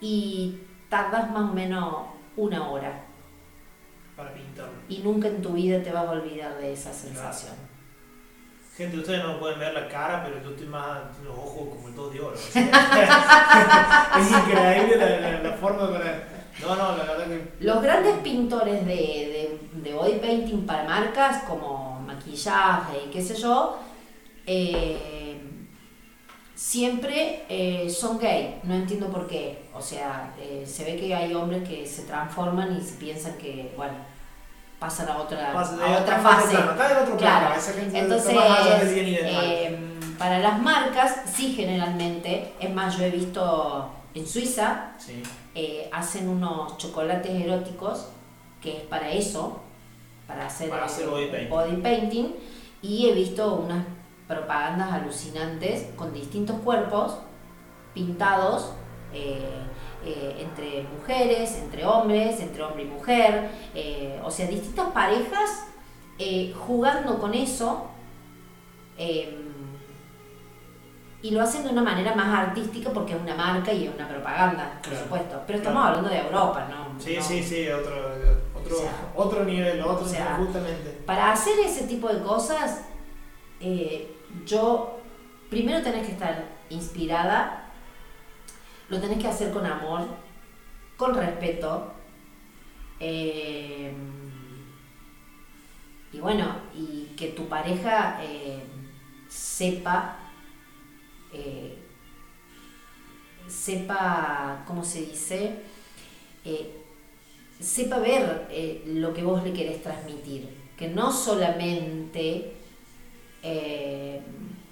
[0.00, 3.04] y tardas más o menos una hora.
[4.16, 4.68] Para pintar.
[4.88, 7.54] Y nunca en tu vida te vas a olvidar de esa sensación.
[8.76, 11.94] Gente, ustedes no pueden ver la cara, pero yo estoy más los ojos como el
[11.94, 12.34] dos de oro.
[12.44, 16.39] es increíble la, forma para...
[16.62, 17.52] No, no, la verdad que...
[17.60, 23.34] Los grandes pintores de, de, de body painting para marcas como maquillaje y qué sé
[23.34, 23.78] yo,
[24.46, 25.40] eh,
[26.54, 29.66] siempre eh, son gay, no entiendo por qué.
[29.74, 33.72] O sea, eh, se ve que hay hombres que se transforman y se piensan que,
[33.76, 33.94] bueno,
[34.78, 36.56] pasan a otra, a otra fase.
[37.18, 37.54] claro,
[37.92, 38.36] entonces,
[40.18, 44.92] para las marcas, sí, generalmente, es más, yo he visto en Suiza,
[45.54, 48.08] eh, hacen unos chocolates eróticos,
[48.60, 49.60] que es para eso,
[50.26, 50.70] para hacer,
[51.48, 52.34] body painting,
[52.82, 53.86] y he visto unas
[54.26, 57.18] propagandas alucinantes con distintos cuerpos
[57.94, 58.72] pintados
[59.12, 59.40] eh,
[60.04, 63.50] eh, entre mujeres, entre hombres, entre hombre y mujer,
[64.24, 65.66] o sea, distintas parejas
[66.66, 67.86] jugando con eso
[71.22, 74.08] y lo hacen de una manera más artística porque es una marca y es una
[74.08, 75.42] propaganda, por supuesto.
[75.46, 77.00] Pero estamos hablando de Europa, ¿no?
[77.00, 77.94] Sí, sí, sí, otro,
[78.54, 78.76] otro,
[79.14, 81.02] otro nivel, otro justamente.
[81.04, 82.86] Para hacer ese tipo de cosas,
[84.46, 85.00] yo,
[85.50, 87.70] primero tenés que estar inspirada,
[88.88, 90.06] lo tenés que hacer con amor,
[90.96, 91.92] con respeto.
[92.98, 93.92] Eh,
[96.12, 98.62] y bueno, y que tu pareja eh,
[99.28, 100.16] sepa,
[101.32, 101.78] eh,
[103.48, 105.70] sepa, ¿cómo se dice?
[107.60, 110.48] sepa ver lo que vos le querés transmitir.
[110.76, 112.54] Que no solamente
[113.42, 114.20] eh,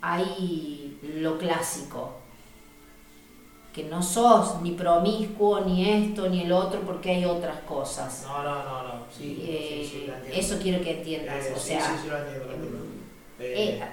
[0.01, 2.19] hay lo clásico,
[3.73, 8.25] que no sos ni promiscuo, ni esto, ni el otro, porque hay otras cosas.
[8.27, 9.07] No, no, no, no.
[9.21, 11.47] Eh, eso quiero que entiendas.
[11.47, 11.97] Eh, o sea,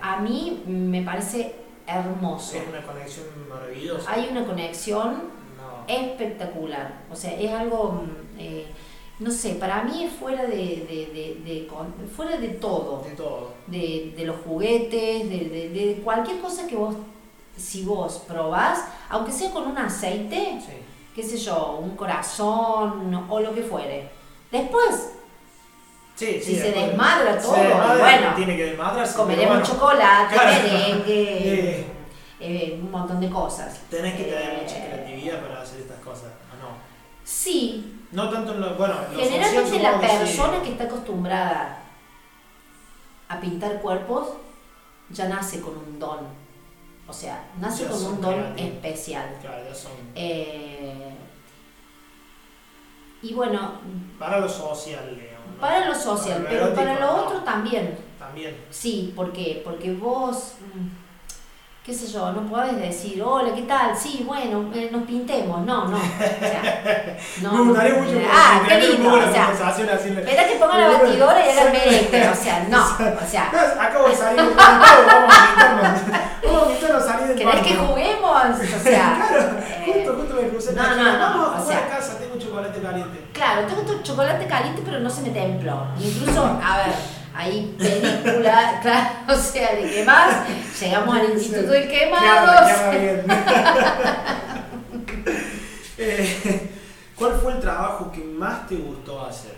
[0.01, 1.53] a mí me parece
[1.87, 2.57] hermoso.
[2.57, 4.11] Es una conexión maravillosa.
[4.11, 5.23] Hay una conexión
[5.57, 5.85] No.
[5.93, 7.01] espectacular.
[7.11, 8.65] O sea, es algo, mm, eh,
[9.19, 13.01] no sé, para mí es fuera de, de- de- de con- fuera de todo.
[13.03, 13.53] De todo.
[13.67, 16.95] De, de los juguetes, de, de- de cualquier cosa que vos,
[17.57, 20.73] si vos probás, aunque sea con un aceite, Sí.
[21.15, 24.09] qué sé yo, un corazón o lo que fuere.
[24.51, 25.13] Después,
[26.15, 29.15] Sí, Si sí, se después- desmadra todo, se desmadra, bueno, tiene que desmadrarse.
[29.17, 30.49] comeremos bueno, chocolate, claro.
[30.63, 31.85] merengue,
[32.39, 33.81] eh, un montón de cosas.
[33.89, 36.77] Tenés que tener Eh, mucha creatividad para hacer estas cosas, ¿o no?
[37.23, 40.17] Sí, No tanto en lo, bueno, en lo Generalmente social, la sí.
[40.17, 41.79] persona que está acostumbrada
[43.27, 44.29] a pintar cuerpos
[45.09, 46.19] ya nace con un don.
[47.07, 48.71] O sea, nace Ya con un don creativos.
[48.71, 49.35] especial.
[49.41, 49.91] Claro, ya son.
[50.15, 51.13] Eh,
[53.21, 53.73] y bueno,
[54.19, 55.19] Para lo social.
[55.59, 57.97] Para lo social, Para pero para lo otro también.
[58.19, 58.55] También.
[58.69, 59.61] Sí, ¿por qué?
[59.63, 60.87] Porque vos, mm,
[61.85, 63.95] qué sé yo, no podés decir, hola, ¿qué tal?
[63.95, 65.63] Sí, bueno, eh, nos pintemos.
[65.65, 65.97] No, no.
[65.97, 65.99] O
[66.39, 69.13] sea, no, Me gustaría no, mucho Ah, qué un lindo.
[69.13, 72.29] O sea, Espera que ponga la batidora y haga el merengue.
[72.29, 72.83] O sea, no.
[73.25, 76.01] O sea, Acabo de salir del vamos a pintarnos.
[76.43, 78.41] Vamos a pintarnos salir del ¿querés que juguemos?
[78.75, 79.29] O sea,
[79.85, 80.73] eh, Justo, justo me crucé.
[80.73, 83.24] no, no, no, Vamos a jugar sea- a casa, tengo chocolate caliente.
[83.35, 85.85] Claro, tengo tu chocolate caliente, pero no se me templó.
[85.99, 86.95] Incluso, a ver,
[87.35, 90.45] hay película, claro, o sea, de quemar.
[90.79, 92.65] Llegamos al Instituto del Quemado.
[92.67, 93.25] Queda- queda bien.
[95.97, 96.71] Eh,
[97.15, 99.55] ¿Cuál fue el trabajo que más te gustó hacer?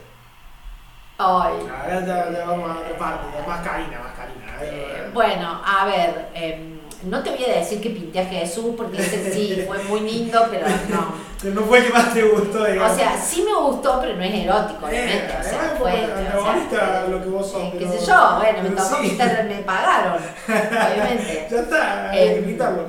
[1.17, 1.53] Ay.
[1.67, 4.57] Ahora ya, ya vamos a otra parte, más carina, más carina.
[4.61, 6.76] Eh, bueno, a ver, em,
[7.09, 10.45] no te voy a decir que pinté a Jesús porque ese sí fue muy lindo,
[10.51, 11.27] pero no.
[11.39, 12.93] Pero no fue el que más te gustó, digamos.
[12.93, 15.31] O sea, sí me gustó, pero no es erótico, obviamente.
[15.35, 15.91] O Eh, sea, es fue.
[15.91, 18.69] poco o sea, antagonista lo que vos sos, eh, qué pero- sé yo, bueno, me
[18.71, 19.07] tocó sí.
[19.09, 20.13] pintar, me pagaron,
[20.47, 21.47] obviamente.
[21.51, 22.85] Ya está, hay Eh, que pintarlo.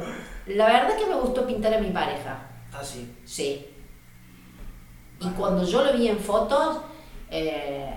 [0.47, 2.39] La verdad que me gustó pintar a mi pareja,
[2.73, 3.15] Ah, sí.
[3.27, 3.67] sí.
[5.21, 6.79] Y cuando yo lo vi en fotos,
[7.31, 7.93] eh,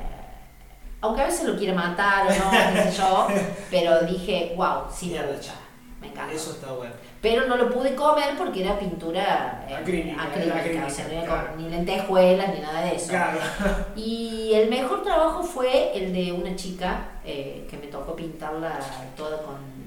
[1.00, 3.28] aunque a veces lo quiere matar o no, qué sé yo,
[3.72, 5.54] pero dije, wow, sí me gusta,
[6.02, 6.34] me encanta.
[6.34, 6.94] Eso está bueno.
[7.22, 11.12] Pero no lo pude comer porque era pintura eh, Acrílica, acrílica, acrílica, o sea, no
[11.12, 11.56] era claro.
[11.58, 13.10] ni lentejuelas ni nada de eso.
[13.10, 13.40] Claro.
[13.96, 18.80] Y el mejor trabajo fue el de una chica eh, que me tocó pintarla
[19.16, 19.82] toda con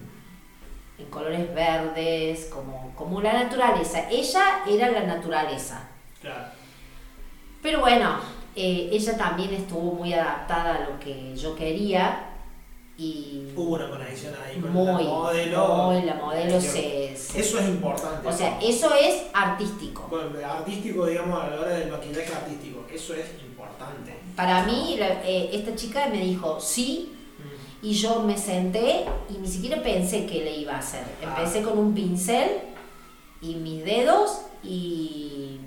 [0.97, 4.09] en colores verdes, como, como la naturaleza.
[4.09, 5.89] Ella era la naturaleza.
[6.21, 6.45] Claro.
[7.61, 8.21] Pero bueno,
[8.55, 12.34] eh, ella también estuvo muy adaptada a lo que yo quería
[12.97, 15.67] y Hubo una conexión ahí con muy, la modelo.
[15.87, 18.27] muy, la modelo Que- se, se- Eso es importante.
[18.29, 20.07] O sea, eso es artístico.
[20.09, 22.85] Bueno, artístico, digamos, a la hora del maquillaje artístico.
[22.93, 24.15] Eso es importante.
[24.37, 27.11] Para mí, la- eh, esta chica me dijo sí
[27.83, 31.03] y yo me senté y ni siquiera pensé qué le iba a hacer.
[31.27, 31.35] Ah.
[31.37, 32.49] Empecé con un pincel
[33.43, 35.59] y mis dedos y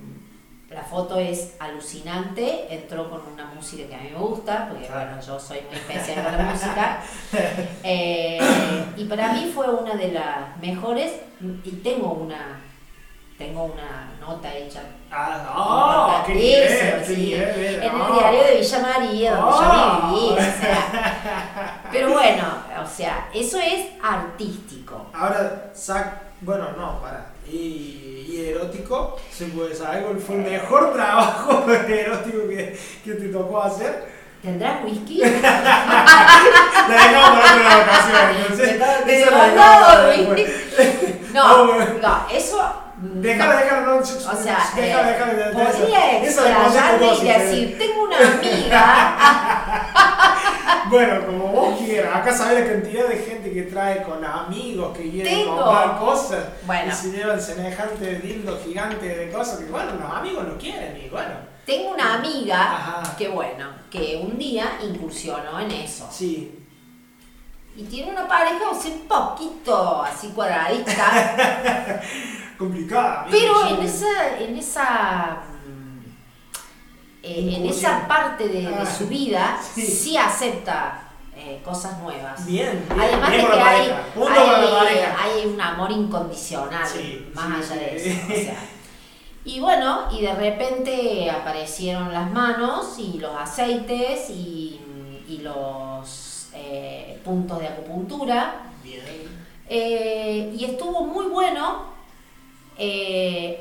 [0.78, 2.68] la foto es alucinante.
[2.70, 6.24] Entró con una música que a mí me gusta, porque bueno, yo soy muy especial
[6.24, 7.02] con la música.
[7.84, 8.40] Eh,
[8.98, 11.14] y para mí fue una de las mejores
[11.64, 12.60] y tengo una,
[13.38, 19.58] tengo una nota hecha Ah, ah, qué nivel, En el diario de Villa María, donde
[19.58, 21.82] yo viví, o sea.
[21.92, 22.44] Pero bueno,
[22.84, 25.06] o sea, eso es artístico.
[25.14, 27.37] Ahora, sac, bueno, no, para.
[27.52, 33.28] Y, y erótico, se puede saber cuál fue el mejor trabajo erótico que, que te
[33.30, 34.18] tocó hacer.
[34.42, 35.18] ¿Tendrás whisky?
[35.22, 35.28] La
[36.88, 38.80] dejamos para otra ocasión, entonces.
[39.06, 40.44] Te Eso digo, la no, dejamos whisky.
[40.44, 40.88] después.
[41.34, 42.74] No, eso.
[43.00, 43.60] Déjalo, no.
[43.60, 43.98] déjalo, no.
[43.98, 47.40] O sea, déjalo, eh, podría eso y dosis, eh.
[47.40, 49.94] decir, tengo una amiga.
[50.90, 52.16] Bueno, como vos quieras.
[52.16, 55.56] Acá sabés la cantidad de gente que trae con amigos que quieren Tengo.
[55.58, 56.46] comprar cosas.
[56.66, 56.92] Bueno.
[56.92, 61.10] Y se llevan semejante dildo gigante de cosas que, bueno, los amigos lo quieren y
[61.10, 61.36] bueno.
[61.66, 63.18] Tengo una amiga Ajá.
[63.18, 66.08] que, bueno, que un día incursionó en eso.
[66.10, 66.64] Sí.
[67.76, 72.02] Y tiene una pareja un poquito así cuadradita.
[72.58, 73.28] Complicada.
[73.30, 75.44] Pero en esa, en esa,
[77.28, 79.82] eh, en esa parte de, de Ah, su vida sí.
[79.86, 81.04] sí, acepta
[81.36, 82.46] eh, cosas nuevas.
[82.46, 83.92] Bien, bien, Además bien de que hay,
[85.20, 88.26] hay, un amor incondicional Sí, más sí, allá de eso.
[88.26, 88.60] o sea.
[89.46, 94.80] Y bueno, y de repente aparecieron las manos y los aceites y,
[95.30, 98.64] y los eh, puntos de acupuntura.
[98.84, 99.04] Bien.
[99.70, 101.96] Eh, y estuvo muy bueno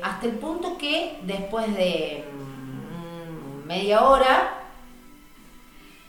[0.03, 2.23] hasta el punto que después de
[3.67, 4.53] media hora,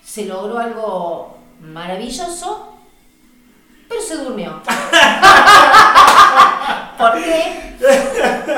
[0.05, 2.75] se logró algo maravilloso,
[3.88, 4.62] pero se durmió.
[6.99, 7.75] ¿Por qué?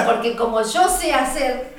[0.05, 1.75] Porque como yo sé hacer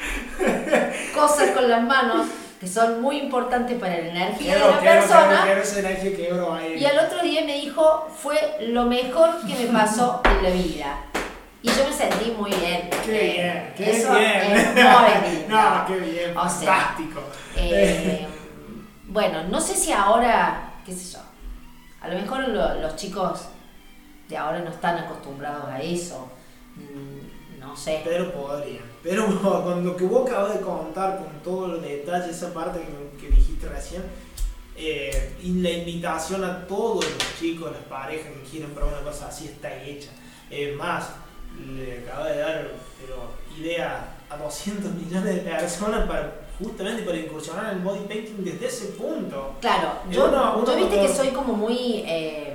[1.14, 2.26] cosas con las manos
[2.60, 5.46] que son muy importantes para la energía de la persona,
[6.76, 11.11] y al otro día me dijo, fue lo mejor que me pasó en la vida.
[11.82, 12.90] Yo me sentí muy bien.
[13.06, 14.32] Qué bien, qué Eso bien.
[14.52, 15.56] es muy lindo.
[15.58, 17.22] No, qué bien, O sea, fantástico.
[17.56, 18.28] Eh,
[19.08, 21.20] bueno, no sé si ahora, qué sé yo,
[22.02, 23.42] a lo mejor lo- los chicos
[24.30, 26.30] de ahora no están acostumbrados a eso.
[26.76, 28.02] Mm, No sé.
[28.04, 28.84] Pero podrían.
[29.04, 29.26] Pero
[29.64, 33.36] con lo que vos acabas de contar, con todos los detalles, esa parte que, que
[33.36, 34.04] dijiste recién,
[34.76, 39.28] eh, y la invitación a todos los chicos, las parejas que quieren probar una cosa
[39.28, 40.10] así está hecha.
[40.50, 41.10] Es más,
[41.76, 42.68] le acaba de dar
[43.00, 48.44] pero, idea a 200 millones de personas para justamente para incursionar en el body painting
[48.44, 49.56] desde ese punto.
[49.62, 52.54] Claro, Y yo, uno- uno yo viste que soy como muy, eh,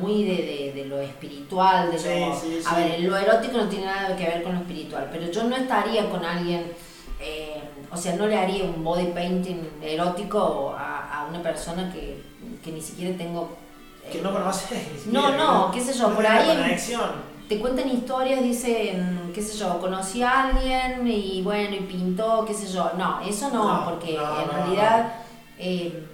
[0.00, 2.38] muy de, de- de lo espiritual, de Sí, lo...
[2.38, 2.82] sí, A sí.
[2.82, 6.08] ver, lo erótico no tiene nada que ver con lo espiritual, pero yo no estaría
[6.10, 6.72] con alguien,
[7.20, 12.22] eh, o sea, no le haría un body painting erótico a, a una persona que,
[12.62, 13.56] que ni siquiera tengo...
[14.04, 15.06] eh, Que no conoces.
[15.06, 17.37] ni No, no, qué sé yo, no por ahí conexión.
[17.48, 22.52] Te cuentan historias, dicen, qué sé yo, conocí a alguien y bueno, y pintó, qué
[22.54, 22.92] sé yo.
[22.98, 25.14] No, eso no, No, porque no, en no, realidad,
[25.58, 26.06] eh,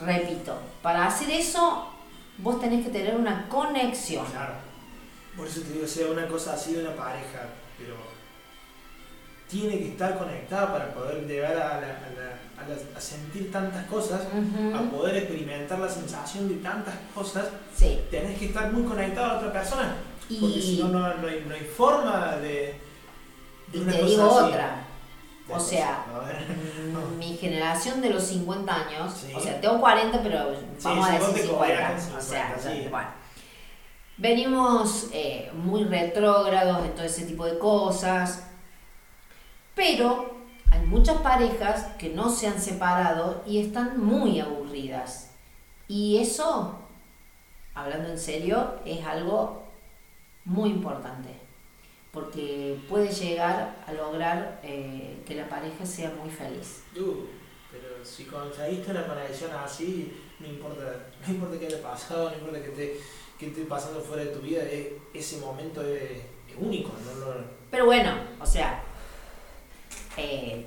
[0.00, 1.88] repito, para hacer eso
[2.38, 4.24] vos tenés que tener una conexión.
[4.26, 4.54] Claro.
[5.36, 7.48] Por eso te digo, sea una cosa así de una pareja,
[7.78, 7.94] pero
[9.50, 13.50] tiene que estar conectada para poder llegar a, la- a la- a la- a sentir
[13.50, 14.20] tantas cosas,
[14.74, 17.48] a poder experimentar la sensación de tantas cosas.
[17.74, 18.00] Sí.
[18.10, 19.96] Tenés que estar muy conectado a otra persona,
[20.28, 22.78] Y, porque si no, no, no hay, no hay forma de.
[23.72, 24.48] de y una te cosa digo así.
[24.52, 24.84] otra.
[25.52, 29.32] O sea, mm, mi generación de los 50 años, Sí.
[29.34, 30.38] o sea, tengo 40, pero
[30.84, 31.58] vamos sí, a decir te 50.
[31.58, 33.08] codeas con o sea, 50, bueno.
[34.16, 38.44] Venimos eh, muy retrógrados en todo ese tipo de cosas,
[39.80, 40.30] pero
[40.70, 45.30] hay muchas parejas que no se han separado y están muy aburridas.
[45.88, 46.78] Y eso,
[47.74, 49.62] hablando en serio, es algo
[50.44, 51.30] muy importante,
[52.12, 56.82] porque puede llegar a lograr eh, que la pareja sea muy feliz.
[56.94, 57.24] Uh,
[57.72, 62.60] pero si conseguiste una conexión así, no importa, no importa qué haya pasado, no importa
[62.62, 63.00] que esté,
[63.38, 67.44] que esté pasando fuera de tu vida, e- ese momento es, es único, no, no,
[67.70, 68.84] Pero bueno, o sea,
[70.20, 70.66] eh,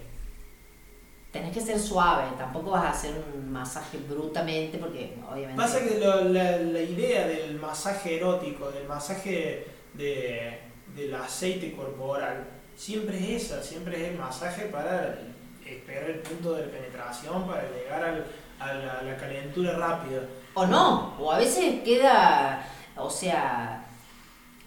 [1.31, 5.55] tenés que ser suave, tampoco vas a hacer un masaje brutamente porque obviamente...
[5.61, 10.59] Pasa que lo- la, la idea del masaje erótico, del masaje de,
[10.95, 15.19] del aceite corporal, siempre es esa, siempre es el masaje para
[15.65, 18.25] esperar el punto de penetración, para llegar al-
[18.59, 20.21] a, la, a la calentura rápida.
[20.53, 22.63] O no, o a veces queda,
[22.95, 23.87] o sea,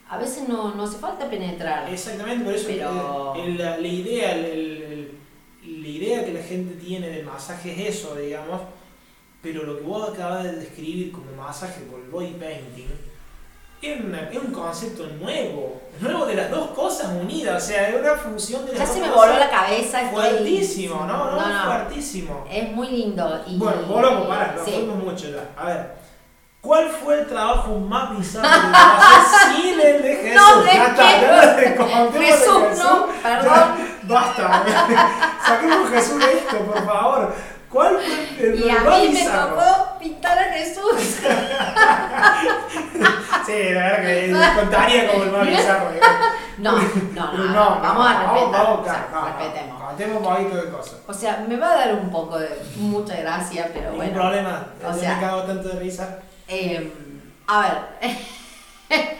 [0.08, 1.88] a veces no, no hace falta penetrar.
[1.92, 4.82] Exactamente, por eso Pero- eh, el- la, idea, el- el-
[5.64, 8.60] el- la idea que la gente tiene del masaje es eso, digamos,
[9.42, 12.86] pero lo que vos acabas de describir como masaje por el body painting
[13.82, 18.00] es, una- es un concepto nuevo, nuevo de las dos cosas unidas, o sea, es
[18.00, 20.02] una fusión de las Ya dos se me voló la cabeza.
[20.02, 21.30] estoy- fuertísimo, ¿no?
[21.32, 22.44] No, fuertísimo.
[22.50, 23.42] Es muy lindo.
[23.46, 24.70] Y, Bueno, volvamos, pará, nos sí.
[24.72, 25.50] fuimos mucho ya.
[25.56, 26.05] A ver,
[26.66, 30.42] ¿cuál fue el trabajo más bizarro que sin el de Jesús?
[30.42, 31.20] No, ¿de ya está, qué?
[31.22, 33.68] ya de Jesús, no, Ya, perdón.
[34.02, 34.62] basta,
[35.46, 37.34] saquemos Jesús de esto, por favor.
[37.70, 41.18] ¿Cuál fue el Y a mí me tocó pintar a Jesús.
[43.46, 45.92] Sí, la verdad que contaría como el más bizarro.
[45.92, 46.26] digamos.
[46.58, 48.50] No, no, no, no, vamos a respetar.
[48.64, 49.78] Vamos, o sea, vamos, no, respetemos.
[49.78, 50.94] no, Contemos un poquito de cosas.
[51.06, 54.14] O sea, me va a dar un poco de mucha gracia, pero bueno.
[54.14, 56.18] problema, o sea- me cago tanto de risa.
[56.48, 56.92] Eh,
[57.46, 58.16] a ver,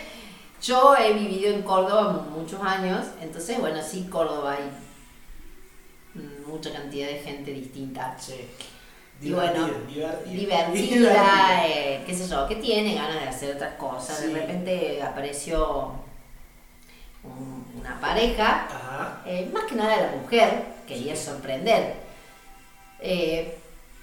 [0.63, 4.71] yo he vivido en Córdoba muchos años, entonces, bueno, sí, Córdoba hay
[6.47, 8.17] mucha cantidad de gente distinta.
[8.19, 8.35] Sí.
[9.21, 10.21] Y bueno, divertida.
[10.27, 14.19] Divertida, eh, qué sé yo, que tiene ganas de hacer otras cosas.
[14.19, 14.27] Sí.
[14.29, 15.93] De repente apareció
[17.25, 19.23] un- una pareja Ajá.
[19.27, 21.95] Eh, más que nada la mujer quería sorprender.
[23.01, 23.59] Eh,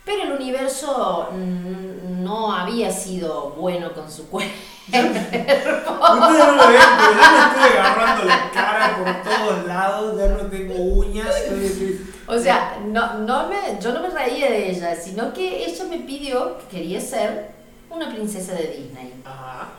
[0.06, 4.52] pero el universo no había sido bueno con su cuerpo.
[4.88, 10.28] Ustedes no lo ven, pero yo me estoy agarrando la cara por todos lados, ya
[10.30, 11.36] no tengo uñas.
[11.38, 15.86] estoy- O sea, no, no me, yo no me reía de ella, sino que ella
[15.86, 17.52] me pidió que quería ser
[17.90, 19.14] una princesa de Disney.
[19.26, 19.70] Ajá.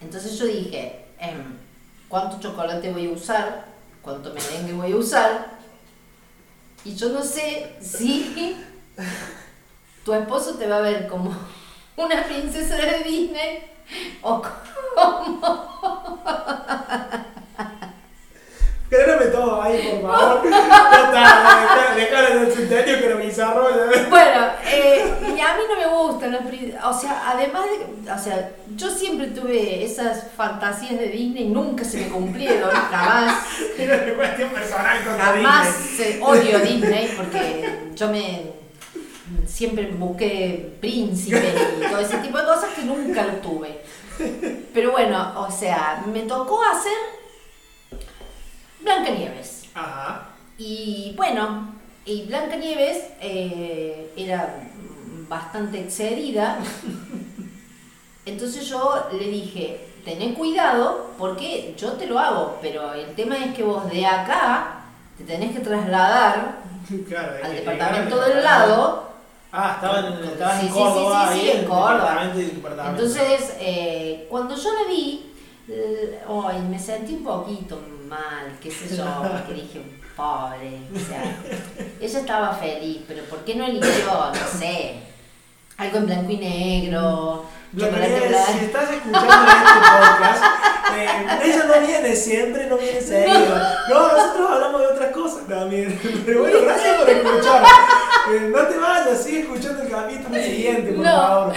[0.00, 1.56] Entonces yo dije, em,
[2.08, 3.64] ¿cuánto chocolate voy a usar?
[4.02, 5.58] ¿Cuánto merengue voy a usar?
[6.84, 8.56] Y yo no sé si
[10.04, 11.36] tu esposo te va a ver como
[11.96, 13.64] una princesa de Disney
[14.22, 16.18] o como...
[18.88, 20.42] Créeme todo ahí, por favor.
[21.12, 23.68] Ya déjale el centenio que lo bizarro.
[24.08, 26.42] Bueno, eh, y a mí no me gustan los
[26.84, 28.12] O sea, además de.
[28.12, 33.44] O sea, yo siempre tuve esas fantasías de Disney y nunca se me cumplieron, jamás.
[33.76, 36.12] Tiene cuestión personal con Jamás Disney.
[36.12, 38.52] Se, odio Disney porque yo me
[39.46, 43.80] Siempre busqué príncipes y todo ese tipo de cosas que nunca lo tuve.
[44.74, 46.92] Pero bueno, o sea, me tocó hacer
[48.80, 49.64] Blancanieves.
[49.74, 50.28] Ajá.
[50.56, 51.74] Y bueno,
[52.04, 54.60] y Blancanieves eh, era
[55.28, 56.58] bastante excedida.
[58.24, 63.54] Entonces yo le dije, tené cuidado porque yo te lo hago, pero el tema es
[63.54, 64.80] que vos de acá
[65.16, 66.58] te tenés que trasladar
[67.08, 69.07] Claro, al que- departamento del lado.
[69.50, 72.32] Ah, estaban en, estaban Sí, en sí, Córdoba, sí, sí, ahí sí, en Córdoba.
[72.34, 73.02] departamento.
[73.02, 75.32] Entonces, eh, cuando yo la vi,
[75.68, 79.82] eh, ay, me sentí un poquito mal, qué sé yo, porque dije,
[80.16, 81.22] pobre, o sea,
[82.00, 84.96] ella estaba feliz, pero ¿por qué no eligió, no sé,
[85.78, 87.44] algo en blanco y negro?
[87.76, 88.52] chocolate Blancanieves, blanco?
[88.58, 90.44] si estás escuchando este podcast,
[90.96, 91.08] eh,
[91.44, 93.56] ella no viene siempre, no viene seguido.
[93.88, 95.98] No, nosotros hablamos de otras cosas también.
[96.26, 97.62] Pero bueno, gracias por escuchar.
[98.30, 101.12] Eh, no te vayas, sigue escuchando el capítulo siguiente, por No.
[101.12, 101.54] favor.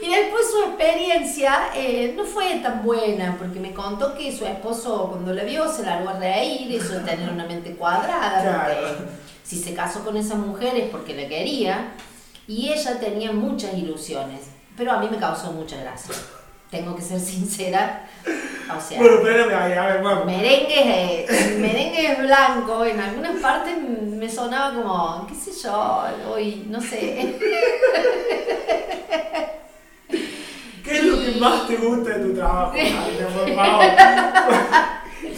[0.00, 5.08] Y después su experiencia eh, no fue tan buena, porque me contó que su esposo
[5.10, 8.74] cuando la vio se largó a reír, eso de tener una mente cuadrada, Claro.
[8.88, 9.04] porque
[9.44, 11.92] si se casó con esa mujer es porque la quería,
[12.48, 14.40] y ella tenía muchas ilusiones,
[14.76, 16.14] pero a mí me causó mucha gracia.
[16.72, 18.98] Tengo que ser sincera, o sea...
[18.98, 20.24] Bueno, espérame, a ver, a ver, vamos.
[20.24, 26.80] Merengue, eh, merengue blanco, en algunas partes me sonaba como, qué sé yo, hoy, no
[26.80, 27.36] sé.
[30.82, 32.72] ¿Qué es lo que más te gusta de tu trabajo?
[32.72, 33.84] Marina, por favor.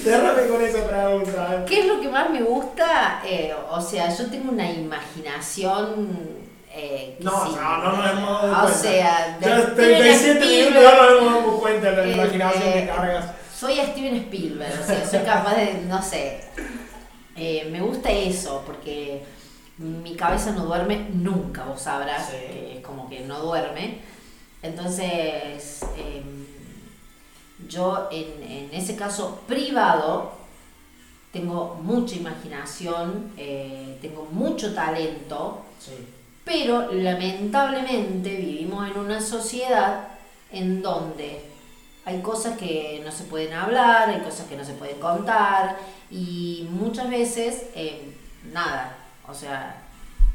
[0.05, 1.65] Cérrame con esa pregunta.
[1.67, 3.21] ¿Qué es lo que más me gusta?
[3.25, 6.45] Eh, o sea, yo tengo una imaginación.
[6.77, 7.53] Eh, No, sí.
[7.55, 8.73] no, no nos hemos dado O cuenta.
[8.79, 12.63] sea, de Ya Steven 37 Spielberg, minutos nos hemos dado cuenta de la eh, imaginación
[12.73, 13.25] que eh, cargas.
[13.57, 16.41] Soy Steven Spielberg, o sea, soy capaz de, no sé.
[17.37, 19.23] Eh, me gusta eso, porque
[19.79, 22.33] mi cabeza no duerme nunca, vos sabrás, Sí.
[22.33, 23.99] que es como que no duerme.
[24.63, 26.47] Entonces, em,
[27.69, 30.33] yo en, en ese caso privado
[31.33, 35.93] tengo mucha imaginación, eh, tengo mucho talento, Sí.
[36.45, 40.09] Pero lamentablemente vivimos en una sociedad
[40.51, 41.41] en donde
[42.05, 45.79] hay cosas que no se pueden hablar, hay cosas que no se pueden contar
[46.11, 48.15] y muchas veces eh,
[48.53, 49.83] nada, o sea,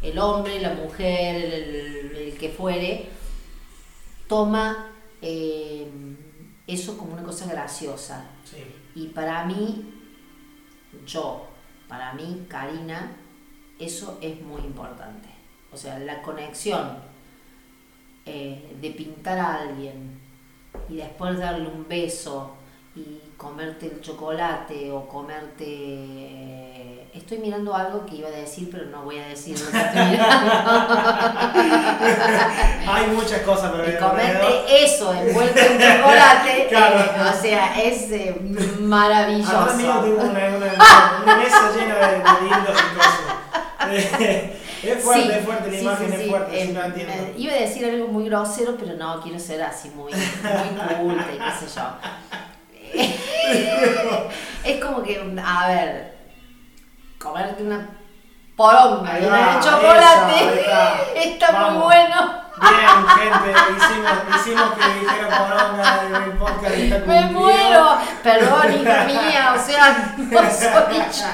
[0.01, 3.09] el hombre, la mujer, el, el que fuere,
[4.27, 4.87] toma
[5.21, 5.87] eh,
[6.67, 8.25] eso como una cosa graciosa.
[8.45, 8.63] Sí.
[8.95, 9.93] Y para mí,
[11.05, 11.47] yo,
[11.87, 13.11] para mí, Karina,
[13.79, 15.28] eso es muy importante.
[15.71, 16.97] O sea, la conexión
[18.25, 20.19] eh, de pintar a alguien
[20.87, 22.55] y después darle un beso
[22.95, 26.77] y comerte el chocolate o comerte...
[27.13, 30.05] Estoy mirando algo que iba a decir, pero no voy a decir lo que estoy
[30.11, 30.51] mirando.
[32.87, 36.99] Hay muchas cosas para y comerte eso envuelto en chocolate, Claro.
[36.99, 38.35] eh, o sea, es eh,
[38.79, 39.57] maravilloso.
[39.57, 40.47] Atrás mío tengo una, una,
[41.23, 43.19] una mesa llena de, de dildos y cosas.
[44.83, 47.13] Es fuerte, Sí, es fuerte, la sí, imagen sí, es fuerte, Eh, entiendo.
[47.13, 51.25] eh, iba a decir algo muy grosero, pero no, quiero ser así muy, muy culta
[51.33, 51.83] y qué sé yo.
[54.63, 56.17] es como que, a ver,
[57.19, 57.89] comerte una
[58.55, 59.21] poronga de
[59.61, 61.01] chocolate está.
[61.15, 61.83] está muy Vamos.
[61.85, 62.39] bueno.
[62.59, 67.97] Bien, gente, hicimos, hicimos que dijera poronga en el podcast está Me muero.
[68.21, 71.33] Perdón, hija mía, o sea, no soy yo.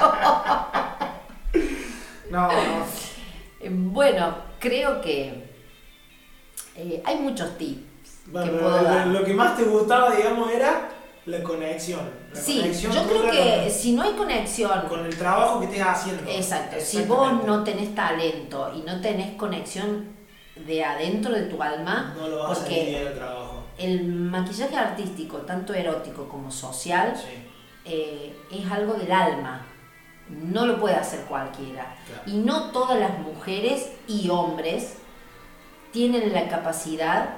[2.30, 3.05] No, no.
[3.66, 5.44] Eh, Bueno, creo que
[6.76, 7.80] eh, hay muchos tips
[8.26, 9.06] Bueno, que puedo lo, dar.
[9.08, 10.88] lo que más te gustaba, digamos, era
[11.26, 12.00] la conexión.
[12.32, 15.82] La Sí, conexión yo creo que si no hay conexión, con, el trabajo que estés
[15.82, 16.30] haciendo.
[16.30, 20.14] exacto, si vos no tenés talento y no tenés conexión
[20.66, 23.64] de adentro de tu alma, No lo vas a porque en el trabajo.
[23.78, 27.32] el maquillaje artístico, tanto erótico como social, Sí,
[27.84, 29.66] eh, es algo del alma.
[30.28, 31.96] No lo puede hacer cualquiera.
[32.06, 32.22] claro.
[32.26, 34.96] Y no todas las mujeres y hombres
[35.92, 37.36] tienen la capacidad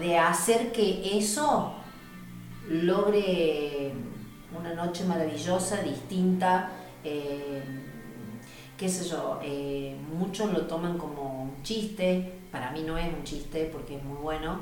[0.00, 1.74] de hacer que eso
[2.68, 3.92] logre
[4.58, 6.70] una noche maravillosa, distinta.
[7.04, 7.62] eh,
[8.82, 13.22] qué sé yo, eh, muchos lo toman como un chiste, para mí no es un
[13.22, 14.58] chiste porque es muy bueno,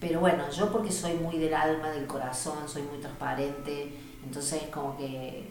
[0.00, 3.92] pero bueno, yo porque soy muy del alma, del corazón, soy muy transparente,
[4.24, 5.48] entonces como que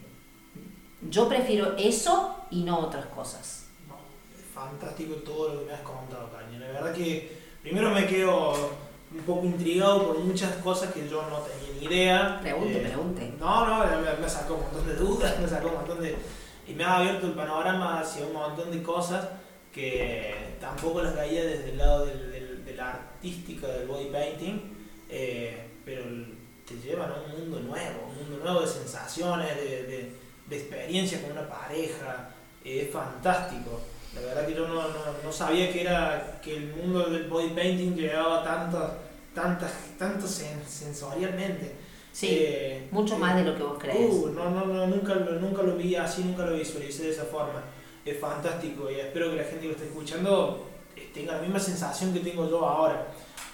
[1.02, 3.66] yo prefiero eso y no otras cosas.
[4.54, 6.58] fantástico todo lo que me has contado, Caña.
[6.58, 8.52] La verdad que primero me quedo
[9.12, 12.40] un poco intrigado por muchas cosas que yo no tenía ni idea.
[12.40, 13.34] Pregunte, pregunte.
[13.38, 16.16] No, no, me, me sacó un montón de dudas, me sacó un montón de...
[16.66, 19.28] Y me ha abierto el panorama hacia un montón de cosas
[19.72, 24.74] que tampoco las veía desde el lado del, del, de la artística del body painting,
[25.10, 26.02] eh, pero
[26.66, 30.12] te llevan a un mundo nuevo, un mundo nuevo de sensaciones, de, de,
[30.46, 32.30] de experiencias con una pareja,
[32.64, 33.80] eh, es fantástico.
[34.14, 37.50] La verdad que yo no, no, no, sabía que era que el mundo del body
[37.50, 38.94] painting llevaba tanto,
[39.34, 41.74] tantas, tanto sensorialmente.
[42.12, 44.10] Sí, eh, mucho más de lo que vos crees.
[44.10, 47.62] Uh, no, no, no, nunca, nunca lo vi así, nunca lo visualicé de esa forma.
[48.06, 50.66] Es fantástico y espero que la gente que lo esté escuchando
[51.12, 53.08] tenga la misma sensación que tengo yo ahora.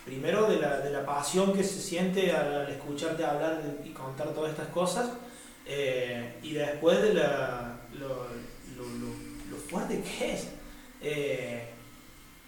[0.04, 4.50] Primero de la, de la pasión que se siente al, escucharte hablar y contar todas
[4.50, 5.10] estas cosas
[5.66, 8.84] eh, y después de la, lo, lo,
[9.50, 10.48] lo, fuerte que es.
[11.00, 11.68] Eh,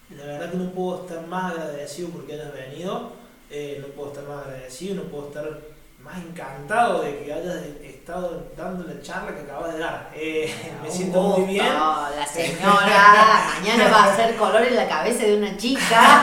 [0.09, 3.13] la verdad que no puedo estar más agradecido porque hayas venido,
[3.49, 5.59] eh, no puedo estar más agradecido, no puedo estar
[6.05, 10.11] más encantado de que hayas estado dando la charla que acabas de dar.
[10.13, 10.53] Eh,
[10.83, 11.65] me siento muy bien.
[11.65, 16.21] La señora mañana va a hacer color en la cabeza de una chica.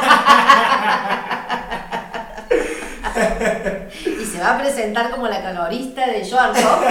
[4.43, 6.83] va a presentar como la calorista de Yorko.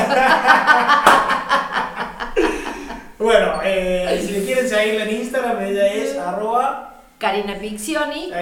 [3.20, 6.91] bueno, eh, si le quieren seguir en Instagram, ella es arroba
[7.22, 7.54] Karina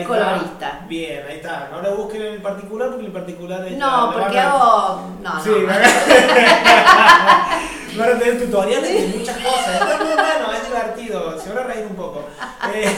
[0.07, 0.85] colorista.
[0.87, 1.67] Bien, ahí está.
[1.69, 3.77] No lo busquen en particular porque en particular es.
[3.77, 5.17] No, porque hago.
[5.21, 5.73] No, sí, no.
[7.97, 9.73] van a tener tutoriales de muchas cosas.
[9.81, 11.39] Está muy bueno, es divertido.
[11.39, 12.25] Se van a reír un poco.
[12.73, 12.91] Eh,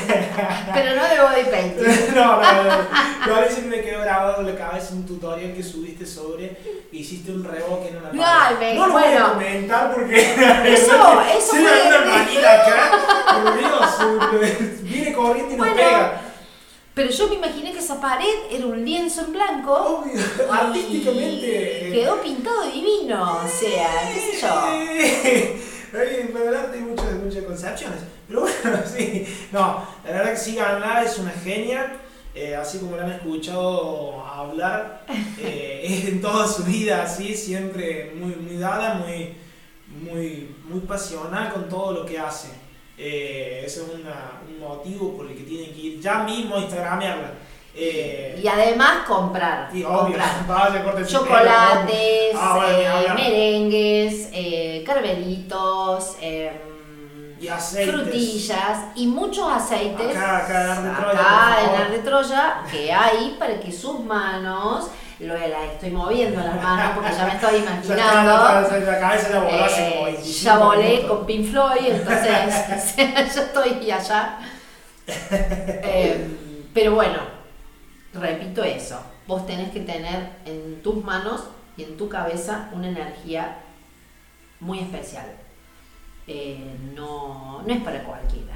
[0.74, 2.16] Pero no de body painting.
[2.16, 3.28] no, no, no.
[3.28, 3.36] no.
[3.36, 6.58] A veces me quedó grabado en la cabeza un tutorial que subiste sobre.
[6.92, 9.10] Hiciste un reboque en una Ay, me, No lo bueno.
[9.10, 10.22] voy a comentar porque.
[10.74, 11.88] Eso, eso Sí, fue.
[11.88, 12.92] una manita acá.
[13.44, 15.76] Por Dios, viene corriendo y nos Bueno.
[15.82, 16.22] pega.
[16.94, 19.74] Pero yo me imaginé que esa pared era un lienzo en blanco.
[20.04, 20.22] Obvio,
[20.52, 21.90] artísticamente.
[21.94, 25.62] Quedó pintado divino, o sea, qué sé yo.
[25.94, 28.00] Ay, Para el arte hay muchas, muchas concepciones.
[28.28, 29.26] Pero bueno, sí.
[29.52, 31.98] No, la verdad que sí, Ganar es una genia.
[32.36, 35.06] eh, así como la han escuchado hablar
[35.38, 39.36] eh, en toda su vida, así, siempre muy, muy dada, muy,
[39.88, 42.50] muy, muy pasional con todo lo que hace.
[42.98, 46.60] Eh, ese es una- un motivo por el que tienen que ir ya mismo a
[46.60, 47.32] Instagramearla.
[47.74, 49.70] Eh, Y además comprar.
[49.72, 50.30] obvio, comprar.
[50.48, 56.52] vaya, Chocolates, Ah, eh, merengues, eh, caramelitos, em,
[57.40, 60.16] Y frutillas y muchos aceites.
[60.16, 60.74] Acá, acá
[61.64, 66.62] en Acá de Troya, que hay para que sus manos, lo las estoy moviendo las
[66.62, 67.96] manos porque ya me estoy imaginando.
[67.96, 71.18] ya- la cabeza ya voló hace Eh, como 25 ya volé minutos.
[71.18, 72.96] con Pink Floyd, entonces
[73.36, 74.40] ya estoy allá.
[75.08, 77.20] Eh, pero bueno,
[78.14, 81.44] repito eso, vos tenés que tener en tus manos
[81.78, 83.58] y en tu cabeza una energía
[84.60, 85.26] muy especial.
[86.28, 88.56] Eh, no, no es para cualquiera.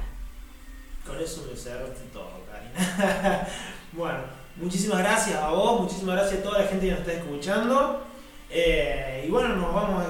[1.06, 3.46] Con eso me cerraste todo, Karina.
[3.92, 4.18] bueno,
[4.56, 8.02] muchísimas gracias a vos, muchísimas gracias a toda la gente que nos está escuchando.
[8.50, 10.06] Eh, y bueno, nos vamos a,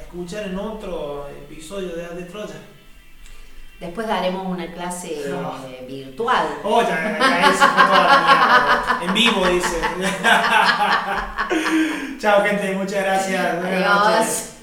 [0.00, 2.54] escuchar en otro episodio de de Troya.
[3.78, 5.54] Después daremos una clase No.
[5.68, 6.46] eh, virtual.
[6.64, 7.18] Oh, ya, fue
[7.86, 8.98] toda la.
[9.02, 9.80] En vivo, dice.
[12.18, 13.60] Chao, gente, muchas gracias.
[13.60, 14.18] Buenas Adiós.
[14.18, 14.57] noches.